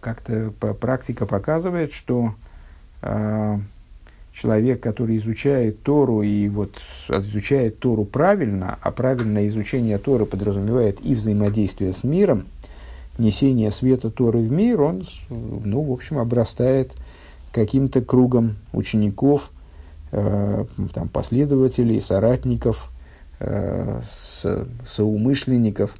[0.00, 2.34] как-то практика показывает, что
[3.02, 3.58] э,
[4.32, 6.74] человек, который изучает Тору и вот
[7.08, 12.46] изучает Тору правильно, а правильное изучение Торы подразумевает и взаимодействие с миром,
[13.16, 16.90] несение света Торы в мир, он, ну, в общем, обрастает
[17.52, 19.52] каким-то кругом учеников,
[20.10, 22.97] э, там, последователей, соратников, э,
[23.40, 25.94] с, соумышленников.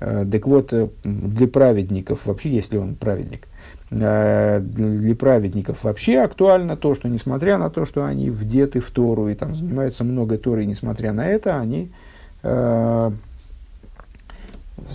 [0.00, 3.48] Э, так вот, э, для праведников, вообще, если он праведник,
[3.90, 9.28] э, для праведников вообще актуально то, что несмотря на то, что они вдеты в Тору
[9.28, 11.90] и там занимаются много Торы, несмотря на это, они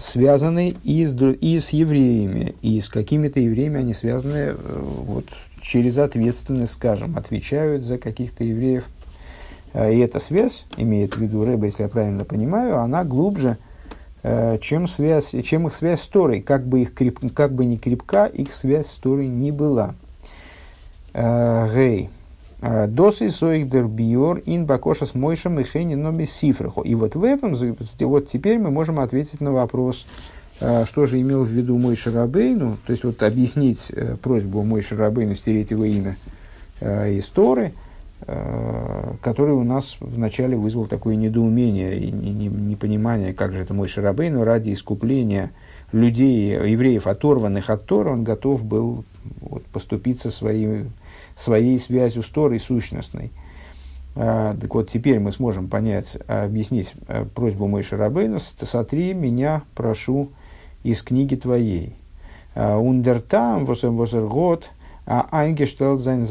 [0.01, 5.25] связаны и с, и с евреями, и с какими-то евреями они связаны вот,
[5.59, 8.85] через ответственность, скажем, отвечают за каких-то евреев.
[9.73, 13.57] Э, и эта связь, имеет в виду Рэба, если я правильно понимаю, она глубже,
[14.21, 16.41] э, чем, связь, чем их связь с Торой.
[16.41, 19.95] Как бы, их креп, как бы ни крепка их связь с Торой не была.
[21.13, 22.09] Гей.
[22.87, 26.81] Досы соих дербиор ин бакоша с мойшем и хейни номи сифраху.
[26.81, 27.53] И вот в этом,
[27.99, 30.07] вот теперь мы можем ответить на вопрос,
[30.57, 33.91] что же имел в виду мой Шарабейну, то есть вот объяснить
[34.23, 36.15] просьбу мой Шарабейну стереть его имя
[36.81, 37.73] из Торы,
[38.25, 44.71] который у нас вначале вызвал такое недоумение и непонимание, как же это мой Шарабейну ради
[44.71, 45.51] искупления
[45.91, 49.03] людей, евреев, оторванных от Тора, он готов был
[49.41, 50.91] вот, поступиться своим
[51.35, 53.31] своей связью с Торой сущностной.
[54.15, 60.29] А, так вот, теперь мы сможем понять, объяснить а, просьбу Мой Шарабейну, сотри меня, прошу,
[60.83, 61.95] из книги твоей.
[62.55, 64.72] А, Ундертам, восергот, а
[65.05, 66.25] айнгештелт sein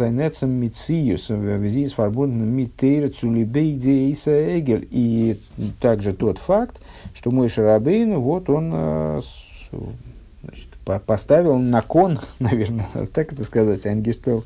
[0.58, 4.88] Mitzius, sie ist verbunden mit Teire zu Эгель.
[4.90, 5.38] И
[5.80, 6.80] также тот факт,
[7.14, 8.70] что мой Шарабейн, вот он
[10.42, 10.68] значит,
[11.06, 14.44] поставил на кон, наверное, так это сказать, Айнгештелт,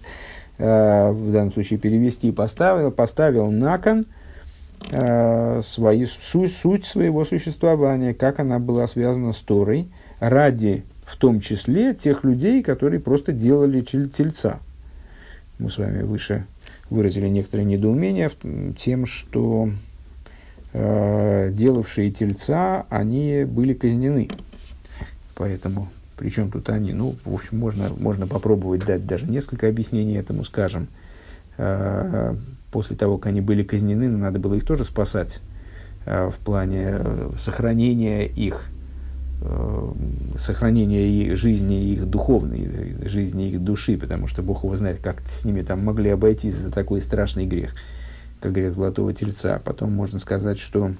[0.58, 4.06] Э, в данном случае перевести, поставил, поставил на кон
[4.90, 11.40] э, свою, суть, суть своего существования, как она была связана с Торой, ради в том
[11.40, 14.60] числе тех людей, которые просто делали тельца.
[15.58, 16.44] Мы с вами выше
[16.90, 18.30] выразили некоторое недоумение
[18.78, 19.70] тем, что
[20.72, 24.28] э, делавшие тельца, они были казнены.
[25.34, 30.44] Поэтому причем тут они, ну, в общем, можно, можно попробовать дать даже несколько объяснений этому,
[30.44, 30.88] скажем.
[31.58, 32.34] Э,
[32.72, 35.40] после того, как они были казнены, надо было их тоже спасать
[36.04, 38.66] э, в плане э, сохранения их,
[40.38, 45.44] сохранения их жизни, их духовной жизни, их души, потому что Бог его знает, как с
[45.44, 47.74] ними там могли обойтись за такой страшный грех,
[48.40, 49.60] как грех Золотого Тельца.
[49.64, 50.92] Потом можно сказать, что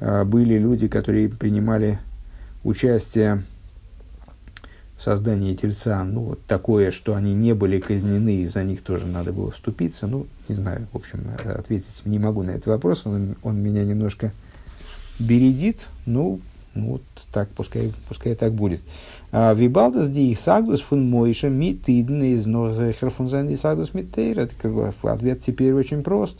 [0.00, 1.98] были люди, которые принимали
[2.64, 3.42] участие
[4.98, 9.32] создание тельца, ну, вот такое, что они не были казнены, и за них тоже надо
[9.32, 13.60] было вступиться, ну, не знаю, в общем, ответить не могу на этот вопрос, он, он
[13.60, 14.32] меня немножко
[15.18, 16.40] бередит, ну,
[16.74, 18.80] вот так, пускай, пускай так будет.
[19.32, 24.48] А, Вибалдас ди сагдус фун мойша ми из нохер фун зан сагдус митейр.
[25.02, 26.36] Ответ теперь очень прост.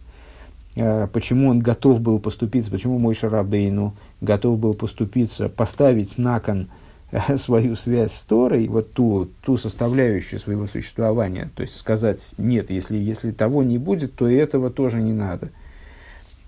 [0.77, 6.69] А, почему он готов был поступиться, почему мой Шарабейну готов был поступиться, поставить на кон
[7.37, 12.97] свою связь с Торой, вот ту, ту составляющую своего существования, то есть сказать, нет, если,
[12.97, 15.51] если того не будет, то и этого тоже не надо.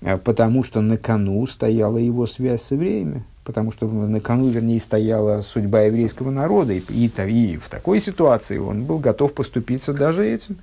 [0.03, 4.80] А потому что на кону стояла его связь с евреями, потому что на кону, вернее,
[4.80, 10.26] стояла судьба еврейского народа, и, и, и в такой ситуации он был готов поступиться даже
[10.26, 10.59] этим,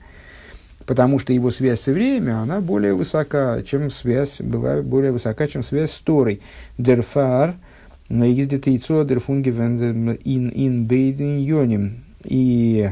[0.86, 5.64] потому что его связь с евреями, она более высока, чем связь, была более высока, чем
[5.64, 6.42] связь с Торой.
[6.78, 7.56] Дерфар–
[8.10, 12.04] ездит яйцо дерфунги ин ин бейдин йоним.
[12.24, 12.90] И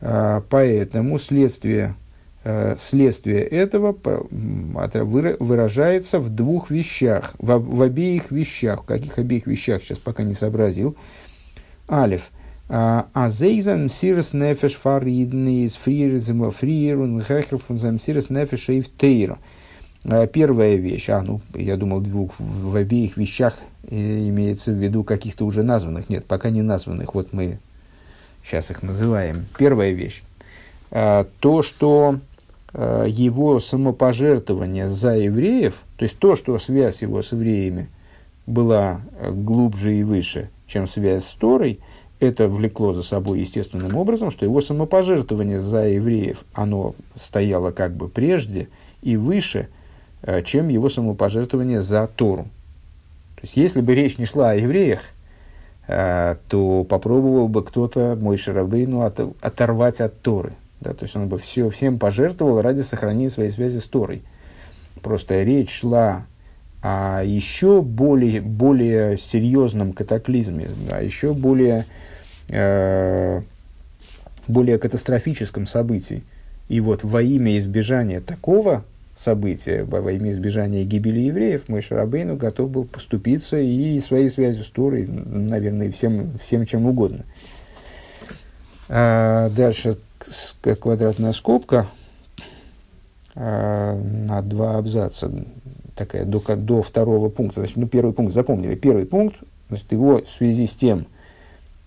[0.00, 1.94] а, поэтому следствие,
[2.78, 3.96] следствие этого
[4.32, 8.82] выражается в двух вещах, в, в обеих вещах.
[8.82, 10.96] В каких обеих вещах, сейчас пока не сообразил.
[11.88, 12.30] Алиф.
[12.68, 18.88] А зейзан сирс нефеш фаридн из фриризма фрирун хехер фун зам сирс нефеш и в
[18.88, 19.38] тейра.
[20.32, 25.62] Первая вещь, а, ну, я думал, двух, в обеих вещах имеется в виду каких-то уже
[25.62, 26.08] названных.
[26.08, 27.14] Нет, пока не названных.
[27.14, 27.58] Вот мы
[28.42, 29.46] сейчас их называем.
[29.58, 30.22] Первая вещь.
[30.90, 32.31] А, то, что а,
[32.74, 37.88] его самопожертвование за евреев, то есть то, что связь его с евреями
[38.46, 41.80] была глубже и выше, чем связь с Торой,
[42.22, 48.08] это влекло за собой естественным образом, что его самопожертвование за евреев, оно стояло как бы
[48.08, 48.68] прежде
[49.02, 49.68] и выше,
[50.22, 52.44] а, чем его самопожертвование за Тору.
[53.36, 55.00] То есть, если бы речь не шла о евреях,
[55.88, 60.52] э, то попробовал бы кто-то мой Шарабейну от, оторвать от Торы.
[60.82, 64.22] Да, то есть он бы все, всем пожертвовал ради сохранения своей связи с Торой.
[65.00, 66.26] Просто речь шла
[66.82, 71.86] о еще более, более серьезном катаклизме, о еще более,
[72.48, 73.42] э,
[74.48, 76.24] более катастрофическом событии.
[76.68, 78.84] И вот во имя избежания такого
[79.16, 84.68] события во имя избежания гибели евреев, мой Шарабейну готов был поступиться и своей связью с
[84.68, 87.24] Торой, наверное, всем, всем чем угодно.
[88.88, 89.98] А дальше
[90.62, 91.86] квадратная скобка
[93.34, 95.30] а, на два абзаца,
[95.94, 97.60] такая до, до второго пункта.
[97.60, 98.74] Значит, ну, первый пункт запомнили.
[98.74, 99.36] Первый пункт,
[99.68, 101.06] значит, его в связи с тем,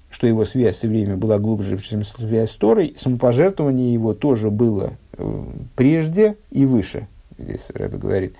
[0.09, 4.93] что его связь с евреями была глубже, чем связь с Торой, самопожертвование его тоже было
[5.17, 5.43] э,
[5.75, 7.07] прежде и выше.
[7.37, 8.35] Здесь Рэбе говорит.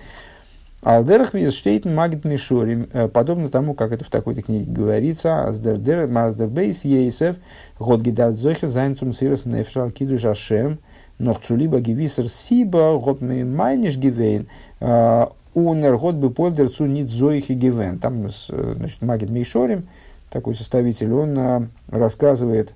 [0.86, 6.46] Алдерах штейтен магит мишорим, э, подобно тому, как это в такой-то книге говорится, аздер маздер
[6.46, 7.34] бейс ейсев,
[7.80, 10.78] год гидат зохе зайнцум сирос нефшал киду жашем,
[11.18, 14.46] нох цулиба гивисер сиба, год майниш гивейн,
[14.78, 17.98] э, унер год бы польдер цу нит зоихи гивен.
[17.98, 19.88] Там, значит, магит мишорим,
[20.30, 22.74] такой составитель, он рассказывает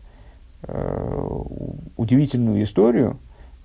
[1.96, 3.18] удивительную историю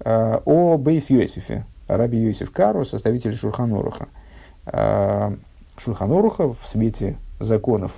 [0.05, 4.05] о Бейс Йосифе, Раби Йосиф Кару, составитель Шурханоруха.
[4.05, 4.24] А,
[5.77, 7.91] Шурханоруха в свете законов,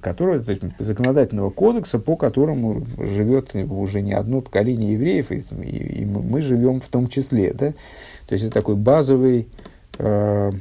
[0.00, 6.04] которые, то есть законодательного кодекса, по которому живет уже не одно поколение евреев, и, и,
[6.04, 7.52] мы живем в том числе.
[7.52, 7.72] Да?
[8.26, 9.48] То есть это такой базовый
[9.98, 10.52] э,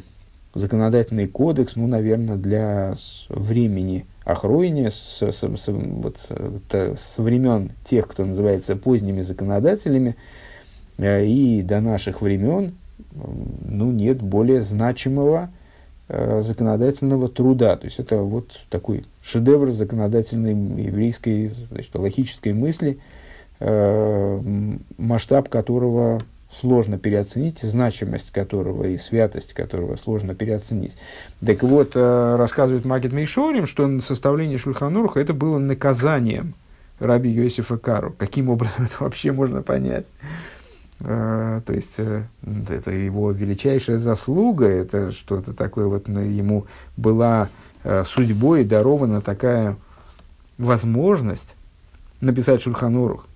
[0.53, 2.95] законодательный кодекс, ну, наверное, для
[3.29, 10.15] времени Ахройне с, с, с, вот, с, со времен тех, кто называется поздними законодателями,
[10.97, 12.75] э, и до наших времен
[13.13, 15.49] ну, нет более значимого
[16.07, 17.75] э, законодательного труда.
[17.75, 22.99] То есть это вот такой шедевр законодательной еврейской значит, логической мысли,
[23.59, 24.41] э,
[24.97, 30.97] масштаб которого сложно переоценить, значимость которого и святость которого сложно переоценить.
[31.45, 36.53] Так вот, э, рассказывает Магит Мейшорим, что составление Шульхануруха это было наказанием
[36.99, 38.15] раби Йосифа Кару.
[38.17, 40.05] Каким образом это вообще можно понять?
[41.01, 42.23] Uh, то есть uh,
[42.69, 47.49] это его величайшая заслуга, это что-то такое вот ему была
[47.83, 49.75] uh, судьбой дарована такая
[50.57, 51.55] возможность
[52.21, 53.27] написать Шульханурух.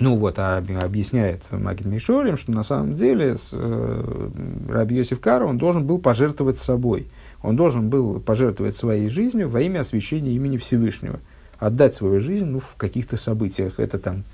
[0.00, 4.28] Ну вот, а объясняет Магид Мишорим, что на самом деле с, э,
[4.70, 7.06] Раби Йосиф Кара, он должен был пожертвовать собой.
[7.42, 11.20] Он должен был пожертвовать своей жизнью во имя освящения имени Всевышнего.
[11.58, 13.78] Отдать свою жизнь ну, в каких-то событиях.
[13.78, 14.24] Это там,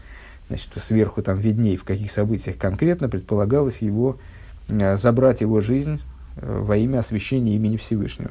[0.49, 4.18] значит, сверху там видней, в каких событиях конкретно предполагалось его,
[4.68, 6.01] э, забрать его жизнь
[6.36, 8.30] э, во имя освящения имени Всевышнего.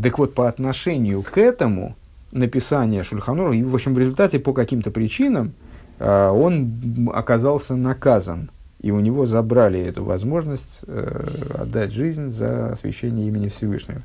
[0.00, 1.96] Так вот, по отношению к этому
[2.32, 5.52] написание Шульханура, и, в общем, в результате по каким-то причинам,
[5.98, 8.50] а, он оказался наказан,
[8.80, 11.26] и у него забрали эту возможность э,
[11.58, 14.02] отдать жизнь за освящение имени Всевышнего.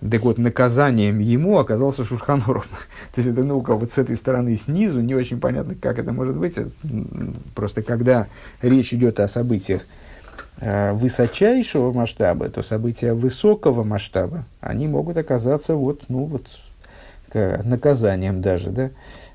[0.00, 2.66] Так вот, наказанием ему оказался Шурханоров.
[3.14, 6.36] То есть, это наука вот с этой стороны снизу, не очень понятно, как это может
[6.36, 6.54] быть.
[7.54, 8.26] Просто когда
[8.62, 9.82] речь идет о событиях
[10.60, 16.46] э, высочайшего масштаба, то события высокого масштаба, они могут оказаться вот, ну, вот,
[17.32, 18.90] наказанием даже, да.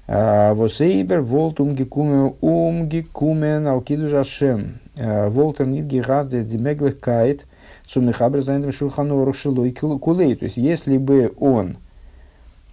[0.07, 4.79] Восейбер, волт умгекумен, умгекумен, алкиду жашем.
[4.95, 7.45] Волтер нит гераде димеглых кайт,
[7.87, 10.35] сумихабр зайндем шулхану рушилой кулей.
[10.35, 11.77] То есть, если бы он,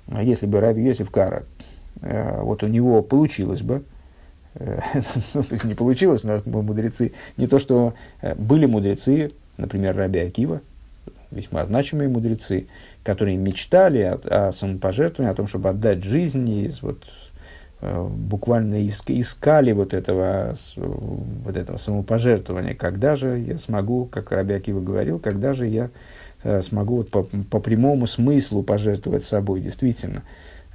[0.08, 1.44] если бы Раби Йосиф Кара,
[2.00, 3.84] вот у него получилось бы,
[4.54, 7.94] ну, то есть не получилось, но мудрецы, не то, что
[8.36, 10.60] были мудрецы, например, Раби Акива,
[11.30, 12.66] весьма значимые мудрецы,
[13.02, 17.21] которые мечтали о, о самопожертвовании, о том, чтобы отдать жизнь из вот, Э,
[17.82, 22.74] буквально искали вот этого, вот этого самопожертвования.
[22.74, 25.90] Когда же я смогу, как Раби Акива говорил, когда же я
[26.44, 29.60] э, смогу вот по, по прямому смыслу пожертвовать собой.
[29.60, 30.22] Действительно,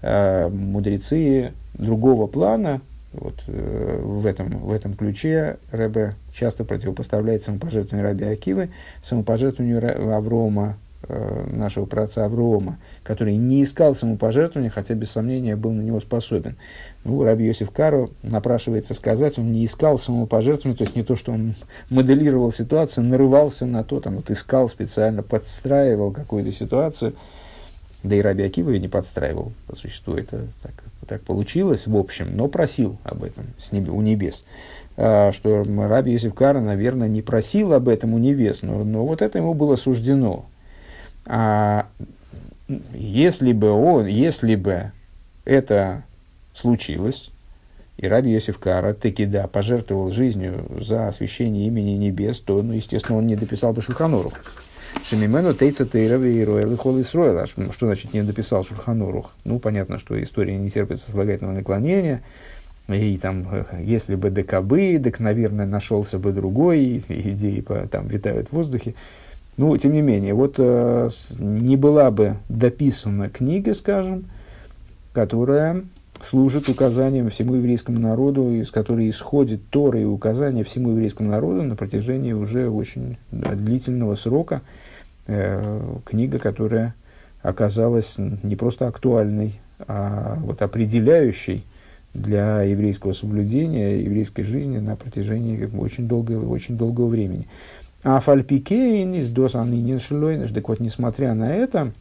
[0.02, 2.82] э, мудрецы другого плана,
[3.14, 8.70] вот, в, этом, в этом ключе Рэбе часто противопоставляет самопожертвованию Раби Акивы
[9.02, 10.78] самопожертвованию Аврома,
[11.08, 16.56] нашего праца Аврома, который не искал самопожертвования, хотя без сомнения был на него способен.
[17.04, 21.32] Ну, Раби Йосиф Кару напрашивается сказать, он не искал самопожертвования, то есть не то, что
[21.32, 21.54] он
[21.90, 27.16] моделировал ситуацию, нарывался на то, там, вот искал специально, подстраивал какую-то ситуацию.
[28.04, 32.36] Да и Раби Акива ее не подстраивал, по существу это так, так получилось, в общем,
[32.36, 34.46] но просил об этом с небе, у небес.
[34.98, 39.22] А, что Раби Йосиф Кара, наверное, не просил об этом у небес, но, но вот
[39.22, 40.46] это ему было суждено.
[41.30, 41.88] А
[42.94, 44.92] если бы он, если бы
[45.44, 46.04] это
[46.54, 47.32] случилось,
[47.98, 53.18] и Раби Йосиф Кара таки да, пожертвовал жизнью за освящение имени небес, то, ну, естественно,
[53.18, 54.32] он не дописал бы Шульханору.
[55.04, 57.46] Шемимену тейца тейрави и роэл и хол Исроэл.
[57.46, 59.32] Что значит не дописал Шульханорух?
[59.44, 62.22] Ну, понятно, что история не терпит сослагательного наклонения.
[62.88, 67.62] и там, если бы ДКБ, так, наверное, нашелся бы другой, идеи
[67.92, 68.94] там витают в воздухе.
[69.58, 74.26] Ну, тем не менее, вот э, не была бы дописана книга, скажем,
[75.14, 75.84] которая
[76.22, 81.76] служит указанием всему еврейскому народу, из которой исходит Тора и указания всему еврейскому народу на
[81.76, 84.62] протяжении уже очень длительного срока.
[85.26, 86.94] Э, книга, которая
[87.42, 91.66] оказалась не просто актуальной, а вот определяющей
[92.14, 97.48] для еврейского соблюдения, еврейской жизни на протяжении очень долгого, очень долгого времени.
[98.04, 101.94] А фальпикейн из досанынин шлойнеш, так вот, несмотря на это,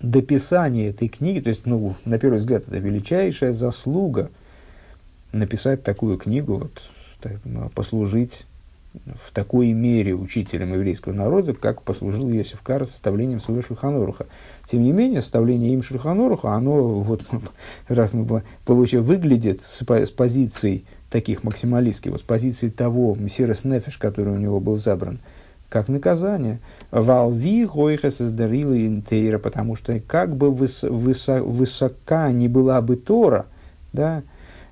[0.00, 4.30] дописание этой книги, то есть, ну, на первый взгляд, это величайшая заслуга
[5.32, 6.82] написать такую книгу, вот,
[7.20, 8.46] так, ну, послужить
[9.04, 14.26] в такой мере учителем еврейского народа, как послужил Йосиф Кар составлением своего Шульханоруха.
[14.66, 17.24] Тем не менее, составление им Шульханоруха, оно вот,
[18.64, 24.38] получив, выглядит с, с позицией таких максималистских, вот с позиции того Мессирес Нефеш, который у
[24.38, 25.20] него был забран,
[25.68, 26.58] как наказание.
[26.90, 33.46] Валви гойхес издарила интейра, потому что как бы выс, высо, высока не была бы Тора,
[33.92, 34.22] да,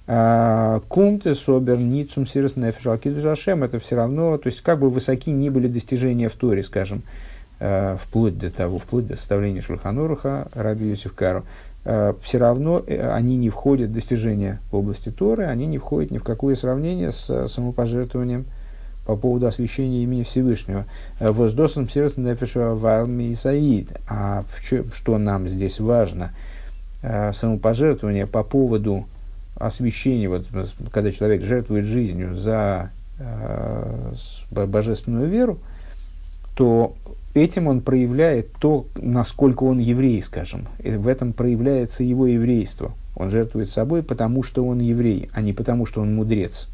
[0.07, 5.31] а, Кумте собер ницум сирос нефеш алкидушашем, это все равно, то есть как бы высоки
[5.31, 7.03] ни были достижения в Торе, скажем,
[7.99, 11.45] вплоть до того, вплоть до составления Шульханоруха, Раби Йосиф Кару,
[11.85, 16.11] а, все равно э, они не входят в достижения в области Торы, они не входят
[16.11, 18.47] ни в какое сравнение с самопожертвованием
[19.05, 20.87] по поводу освящения имени Всевышнего.
[21.21, 23.87] Воздосом сирос нефеша валми и.
[24.09, 26.33] А в чем, что нам здесь важно?
[27.03, 29.07] Самопожертвование по поводу
[29.57, 30.47] освящение, вот,
[30.91, 34.15] когда человек жертвует жизнью за э,
[34.51, 35.59] божественную веру,
[36.55, 36.95] то
[37.35, 40.69] этим он проявляет то, насколько он еврей, скажем.
[40.83, 42.93] И в этом проявляется его еврейство.
[43.17, 46.69] Он жертвует собой, потому что он еврей, а не потому, что он мудрец.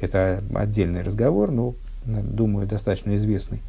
[0.00, 1.74] Это отдельный разговор, но,
[2.04, 3.60] думаю, достаточно известный.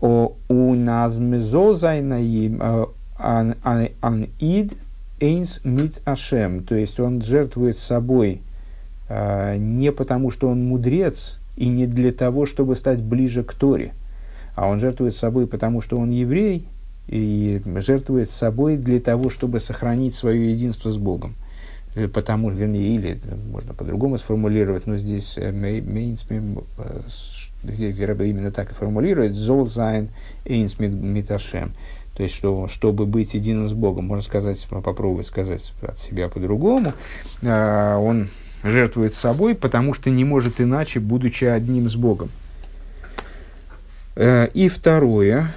[0.00, 2.84] У нас э,
[3.18, 4.72] ан ид
[5.18, 8.42] Эйнс мит ашем, то есть он жертвует собой
[9.08, 13.94] э, не потому, что он мудрец, и не для того, чтобы стать ближе к Торе,
[14.56, 16.66] а он жертвует собой потому, что он еврей,
[17.06, 21.36] и жертвует собой для того, чтобы сохранить свое единство с Богом.
[21.94, 26.64] Э, потому, вернее, или можно по-другому сформулировать, но здесь э, мейнсмим,
[27.62, 30.08] здесь именно так и формулирует, золзайн
[30.44, 31.72] эйнс миташем.
[32.16, 36.94] То есть, что, чтобы быть единым с Богом, можно сказать, попробовать сказать от себя по-другому,
[37.42, 38.30] э, он
[38.64, 42.30] жертвует собой, потому что не может иначе, будучи одним с Богом.
[44.16, 45.52] Э, и второе,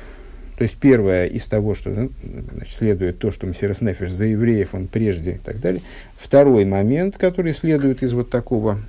[0.57, 2.11] то есть первое из того, что ну,
[2.53, 5.81] значит, следует то, что Мессирос Нефиш за евреев, он прежде и так далее.
[6.17, 8.79] Второй момент, который следует из вот такого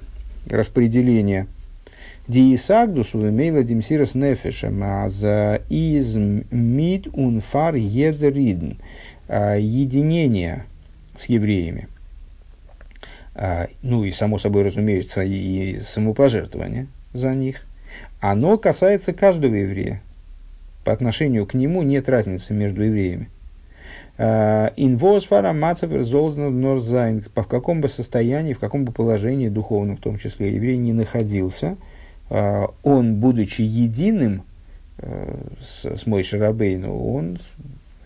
[0.47, 1.47] распределения–
[2.31, 8.75] Диисагдус увемейла димсирас нефешем, а за из мид унфар едеридн.
[9.27, 10.65] А, единение
[11.17, 11.89] с евреями.
[13.35, 17.65] А, ну и, само собой, разумеется, и самопожертвование за них.
[18.21, 20.03] Оно касается каждого еврея.
[20.85, 23.29] По отношению к нему нет разницы между евреями.
[24.19, 27.25] А, Инвозфара мацевер норзайн.
[27.35, 31.77] В каком бы состоянии, в каком бы положении, духовном в том числе, еврей не находился–
[32.31, 34.45] Э, он, будучи единым
[34.99, 37.39] э, с, с Мой Шарабейну, он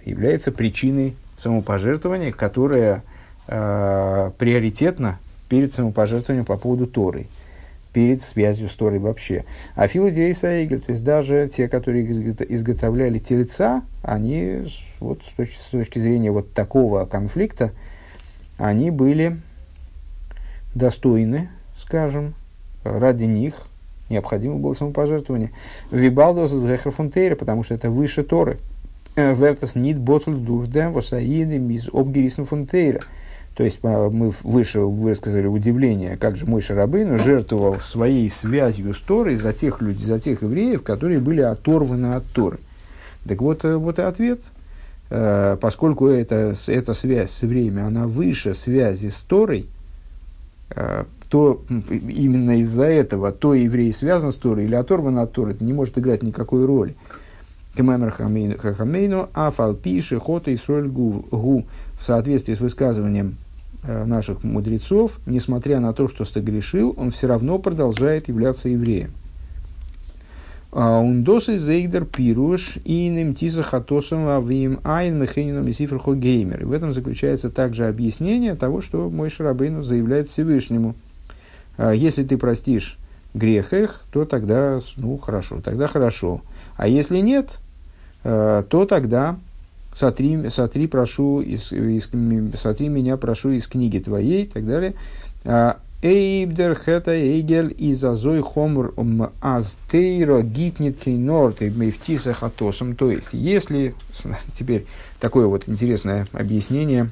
[0.05, 3.03] является причиной самопожертвования, которое
[3.47, 5.19] приоритетно
[5.51, 7.27] перед самопожертвованием по поводу Торы,
[7.95, 9.45] перед связью с Торой вообще.
[9.77, 14.67] А филодейса Игель, то есть даже те, которые изготовляли тельца, они
[15.01, 17.71] вот с точки, с точки зрения вот такого конфликта,
[18.59, 19.39] они были
[20.75, 22.35] достойны, скажем,
[22.83, 23.69] ради них
[24.11, 25.51] необходимо было самопожертвование.
[25.91, 28.59] Вибалдос из Гехерфунтейра, потому что это выше Торы.
[29.17, 33.03] Э, Вертас нит ботл дурдем восаиды миз обгерисн фунтейра.
[33.55, 39.01] То есть а, мы выше высказали удивление, как же мой Шарабейн жертвовал своей связью с
[39.01, 42.59] Торой за тех людей, за тех евреев, которые были оторваны от Торы.
[43.27, 44.41] Так вот, э, вот и ответ.
[45.11, 49.67] Э, поскольку эта, эта связь с евреями, она выше связи с Торой,
[51.29, 55.73] то именно из-за этого то еврей связан с Торой или оторван от Торы, это не
[55.73, 56.97] может играть никакой роли.
[57.77, 61.65] Кемамер Хахамейну, Афал Пиши, Хота и Соль Гу,
[62.05, 63.39] в соответствии с высказыванием
[63.83, 69.13] э, наших мудрецов, несмотря на то, что согрешил, он все равно продолжает являться евреем.
[70.71, 76.67] Ундосы зейгдер пируш и немтиза хатосом авим айн мехенином и сифрхо геймер.
[76.67, 80.97] В этом заключается также объяснение того, что мой Шарабейну заявляет Всевышнему.
[81.79, 82.99] А, если ты простишь
[83.33, 86.43] грех их, то тогда, ну, хорошо, тогда хорошо.
[86.77, 87.61] А если нет,
[88.25, 89.39] а, то тогда
[89.95, 92.11] сотри, сотри, прошу из, из,
[92.61, 94.95] сотри меня, прошу из книги твоей и так далее.
[95.45, 98.93] А, Эйбдер хета эйгель и зазой хомр
[99.41, 102.95] аз тейро гитнит кейнор мейфтиса хатосом.
[102.95, 103.95] То есть, если,
[104.59, 104.85] теперь
[105.19, 107.09] такое вот интересное объяснение,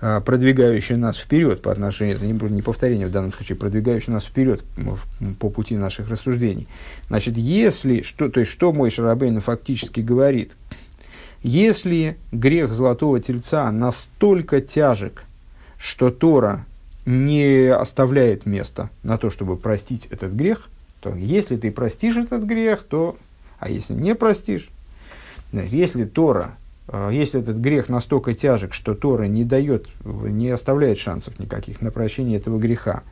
[0.00, 4.64] а, продвигающее нас вперед по отношению, это не повторение в данном случае, продвигающее нас вперед
[5.38, 6.66] по пути наших рассуждений.
[7.08, 10.52] Значит, если, что, то есть, что мой Шарабейн фактически говорит,
[11.46, 15.22] если грех золотого тельца настолько тяжек,
[15.78, 16.66] что Тора
[17.04, 20.68] не оставляет места на то, чтобы простить этот грех,
[21.00, 23.16] то если ты простишь этот грех, то,
[23.60, 24.68] а если не простишь,
[25.52, 26.56] если Тора,
[26.88, 31.92] э, если этот грех настолько тяжек, что Тора не дает, не оставляет шансов никаких на
[31.92, 33.04] прощение этого греха,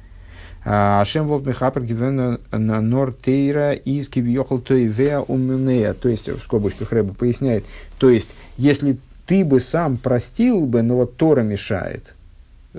[0.64, 5.92] Ашем волт мехапер на нортейра из кивьехал тойвеа умнея.
[5.92, 7.64] То есть, в скобочках Рэба поясняет,
[7.98, 8.96] то есть, если
[9.26, 12.14] ты бы сам простил бы, но вот Тора мешает,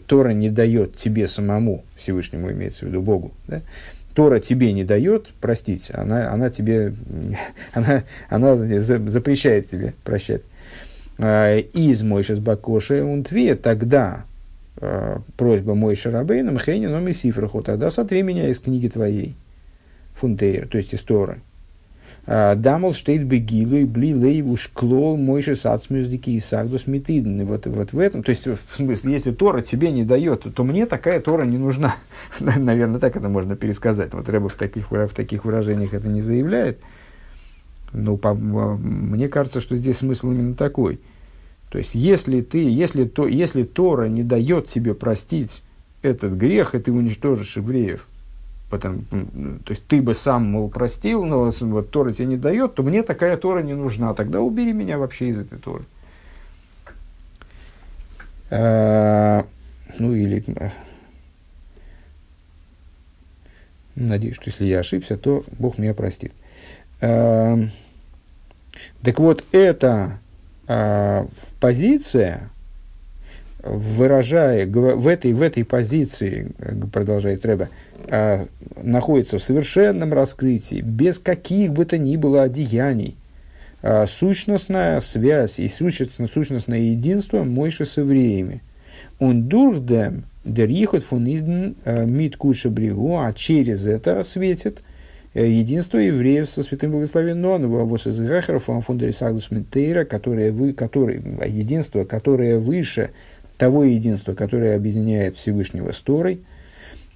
[0.07, 3.61] Тора не дает тебе самому, Всевышнему имеется в виду Богу, да?
[4.13, 6.93] Тора тебе не дает простить, она, она тебе,
[7.73, 10.41] она, она запрещает тебе прощать.
[11.17, 14.34] А, из Мойшес Бакоши Унтве тогда э,
[15.37, 19.35] просьба Мойша Рабейна Мхейни номер Сифраху, тогда сотри меня из книги твоей,
[20.15, 21.39] Фунтейр, то есть из Торы.
[22.27, 27.43] А, Дамал штейт бегилу и бли лейву шклол мойши сацмюздики и сагдус митидн.
[27.43, 30.87] Вот, вот в этом, то есть, в смысле, если Тора тебе не дает, то мне
[30.87, 31.95] такая Тора не нужна.
[32.39, 34.13] Наверное, так это можно пересказать.
[34.13, 36.79] Вот Рэба в таких, в таких выражениях это не заявляет.
[37.93, 40.99] Но по, мне кажется, что здесь смысл именно такой.
[41.69, 45.63] То есть, если ты, если, то, если Тора не дает тебе простить
[46.01, 48.07] этот грех, и ты уничтожишь евреев,
[48.69, 49.01] Потому,
[49.63, 53.03] то есть ты бы сам, мол, простил, но вот Тора тебе не дает, то мне
[53.03, 54.13] такая Тора не нужна.
[54.13, 55.83] Тогда убери меня вообще из этой Торы.
[58.49, 59.45] А,
[59.99, 60.43] ну или...
[63.93, 66.33] Надеюсь, что если я ошибся, то Бог меня простит.
[67.01, 67.57] А,
[69.03, 70.19] так вот, эта
[70.67, 71.27] а,
[71.59, 72.49] позиция,
[73.63, 76.51] выражая в этой, в этой позиции,
[76.93, 77.69] продолжает Рэба,
[78.07, 78.45] а,
[78.81, 83.15] находится в совершенном раскрытии, без каких бы то ни было одеяний,
[83.81, 88.61] а, сущностная связь и сущностное, сущностное единство Мойши с евреями.
[89.19, 94.94] Он дурдем дер ихот фун иден а, мит куша бригу, а через это светит э,
[95.43, 102.59] единство евреев со святым благословенным вос из гахеров фундерисагдус ментейра, которое вы, который, единство, которое
[102.59, 103.11] выше
[103.57, 106.41] того единства, которое объединяет Всевышнего с Торой–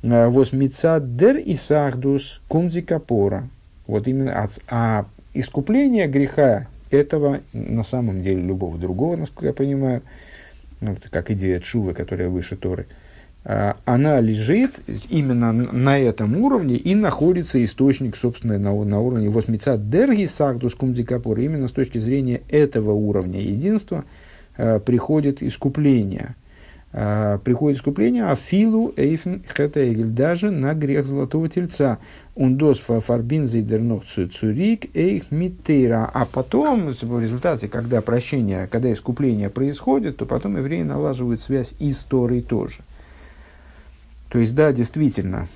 [0.01, 3.49] Э, Восмица дер и сахдус кумдикапора.
[3.87, 10.01] Вот именно, а, а искупление греха этого на самом деле любого другого, насколько я понимаю,
[10.79, 12.98] ну, это как идея Чувы, которая выше Торы, а,
[13.85, 14.79] она лежит
[15.09, 21.41] именно на этом уровне и находится источник, собственно, на, на уровне восьмица дерги сагдус кумдикапора.
[21.41, 24.03] Именно с точки зрения этого уровня единства
[24.57, 26.35] а, приходит искупление–
[26.91, 31.99] а, приходит искупление, а филу эйфен хетегель, даже на грех золотого тельца.
[32.35, 36.09] Ундос фарбин зейдернох цурик эйх митейра.
[36.11, 41.91] А потом, в результате, когда прощение, когда искупление происходит, то потом евреи налаживают связь и
[41.91, 42.79] с Торой тоже.
[44.29, 45.47] То есть, да, действительно,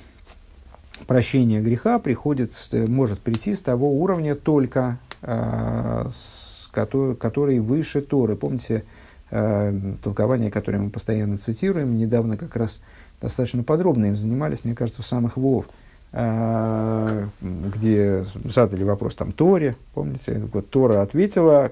[1.07, 8.35] прощение греха приходит, может прийти с того уровня только, э, с, который, который выше Торы.
[8.35, 8.83] Помните,
[9.29, 12.79] э, толкование, которое мы постоянно цитируем, недавно как раз
[13.21, 15.69] достаточно подробно им занимались, мне кажется, в самых Вов,
[16.11, 21.71] э, где задали вопрос там Торе, помните, вот Тора ответила,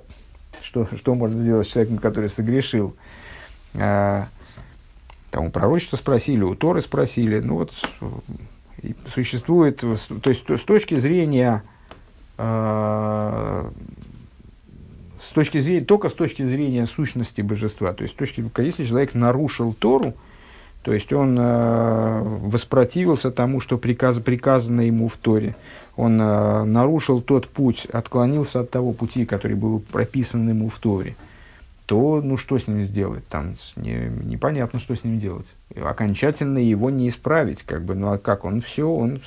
[0.62, 2.96] что, что можно сделать с человеком, который согрешил.
[3.74, 4.24] Э,
[5.32, 7.74] там у пророчества спросили, у Торы спросили, ну вот
[9.14, 11.64] существует, то есть с точки зрения
[12.38, 13.70] э,
[15.20, 17.94] с точки зрения, только с точки зрения сущности божества.
[17.94, 20.14] То есть, точки, если человек нарушил Тору,
[20.82, 25.56] то есть он э, воспротивился тому, что приказ, приказано ему в Торе.
[25.96, 31.16] Он э, нарушил тот путь, отклонился от того пути, который был прописан ему в Торе.
[31.92, 33.28] То, ну что с ним сделать?
[33.28, 35.48] Там не, непонятно, что с ним делать.
[35.76, 37.64] Окончательно его не исправить.
[37.64, 38.46] Как бы, ну а как?
[38.46, 39.20] Он все, он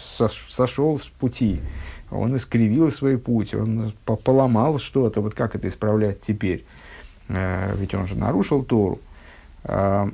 [0.49, 1.61] сошел с пути
[2.11, 5.21] он искривил свой путь, он поломал что-то.
[5.21, 6.65] Вот как это исправлять теперь?
[7.29, 8.99] Э, ведь он же нарушил Тору.
[9.65, 10.09] Э,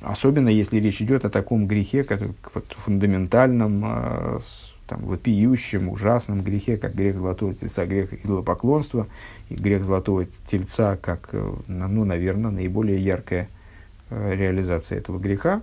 [0.00, 2.20] особенно если речь идет о таком грехе, как
[2.54, 4.38] вот, фундаментальном, э,
[4.86, 9.06] там, вопиющем, ужасном грехе, как грех золотого тельца, грех идолопоклонства,
[9.48, 11.30] и грех золотого тельца, как,
[11.66, 13.48] ну, наверное, наиболее яркая
[14.10, 15.62] реализация этого греха,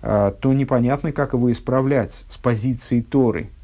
[0.00, 3.48] то непонятно, как его исправлять с позиции Торы–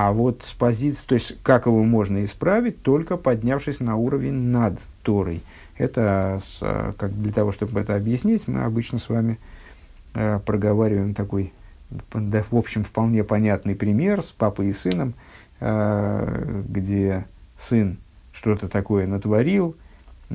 [0.00, 4.78] а вот с позиции, то есть как его можно исправить, только поднявшись на уровень над
[5.02, 5.42] Торой.
[5.76, 6.60] Это, с,
[6.96, 9.40] как для того, чтобы это объяснить, мы обычно с вами
[10.14, 11.52] э, проговариваем такой,
[11.90, 15.14] да, в общем, вполне понятный пример с папой и сыном,
[15.60, 17.26] э, где
[17.58, 17.98] сын
[18.32, 19.76] что-то такое натворил,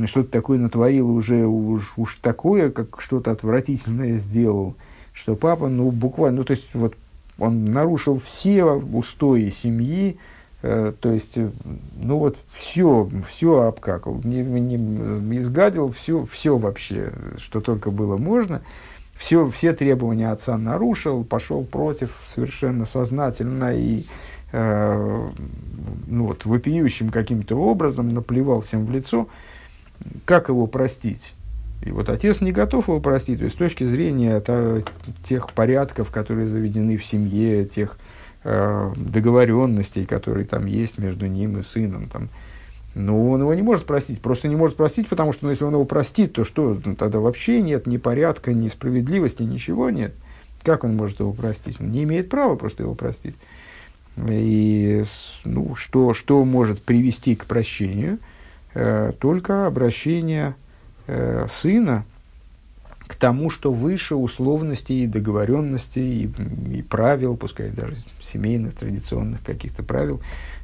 [0.06, 4.76] что-то такое натворил уже уж, уж такое, как что-то отвратительное сделал,
[5.14, 6.96] что папа, ну, буквально, ну, то есть, вот
[7.38, 10.18] он нарушил все устои семьи,
[10.64, 11.50] э, то есть, э,
[11.96, 18.62] ну вот все, все обкакал, не, не, изгадил все, все вообще, что только было можно,
[19.24, 24.04] все, все требования отца нарушил, пошел против совершенно сознательно и
[24.52, 25.30] э,
[26.08, 29.30] ну вот, вопиющим каким-то образом наплевал всем в лицо.
[30.26, 31.36] Как его простить?
[31.84, 33.40] И вот отец не готов его простить.
[33.40, 34.84] То есть с точки зрения это,
[35.24, 37.98] тех порядков, которые заведены в семье, тех
[38.44, 42.28] э, договоренностей, которые там есть между ним и сыном, там,
[42.96, 44.22] ну, он его не может простить.
[44.22, 46.80] Просто не может простить, потому что ну, если он его простит, то что?
[46.86, 50.14] Ну, тогда вообще нет ни порядка, ни справедливости, ничего нет.
[50.62, 51.82] Как он может его простить?
[51.82, 53.36] Он не имеет права просто его простить.
[54.18, 55.04] И
[55.44, 58.20] ну, что, что может привести к прощению?
[58.76, 60.56] Э, только обращение
[61.08, 62.06] э, сына
[63.00, 69.82] к тому, что выше условностей и договоренностей и, и правил, пускай даже семейных, традиционных каких-то
[69.82, 70.22] правил,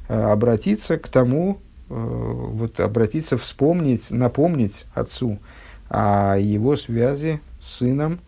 [0.07, 1.59] э, обратиться к тому,
[1.89, 5.39] вот обратиться, вспомнить, напомнить отцу
[5.89, 8.19] о его связи с сыном,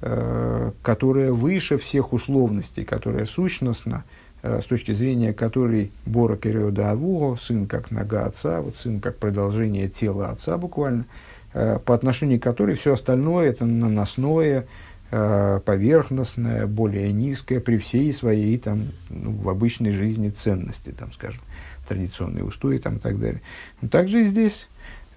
[0.00, 4.04] э, которая выше всех условностей, которая сущностна,
[4.42, 9.16] э, с точки зрения которой Бора Кереода Авуго, сын как нога отца, вот сын как
[9.16, 11.04] продолжение тела отца буквально–
[11.54, 14.66] Э, по отношению к которой все остальное это наносное,
[15.10, 21.40] э, поверхностное, более низкое при всей своей там, ну, в обычной жизни ценности, там, скажем,
[21.88, 23.40] традиционные устои там, и так далее.
[23.80, 24.68] Но также здесь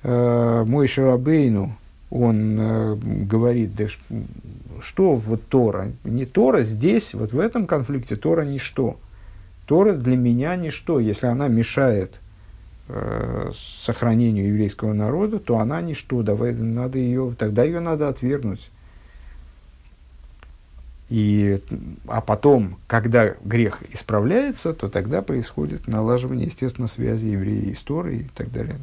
[0.04, 1.76] э, мой Шарабейну,
[2.10, 3.86] он э, говорит, да,
[4.82, 5.92] что вот Тора?
[6.04, 8.98] Не Тора здесь, вот в этом конфликте Тора ничто.
[9.66, 12.20] Тора для меня ничто, если она мешает
[12.90, 13.52] э,
[13.86, 18.70] сохранению еврейского народа, то она ничто, давай, надо ее, тогда ее надо отвергнуть.
[21.12, 21.62] И,
[22.08, 28.30] а потом, когда грех исправляется, то тогда происходит налаживание, естественно, связи еврея и истории и
[28.34, 28.78] так далее.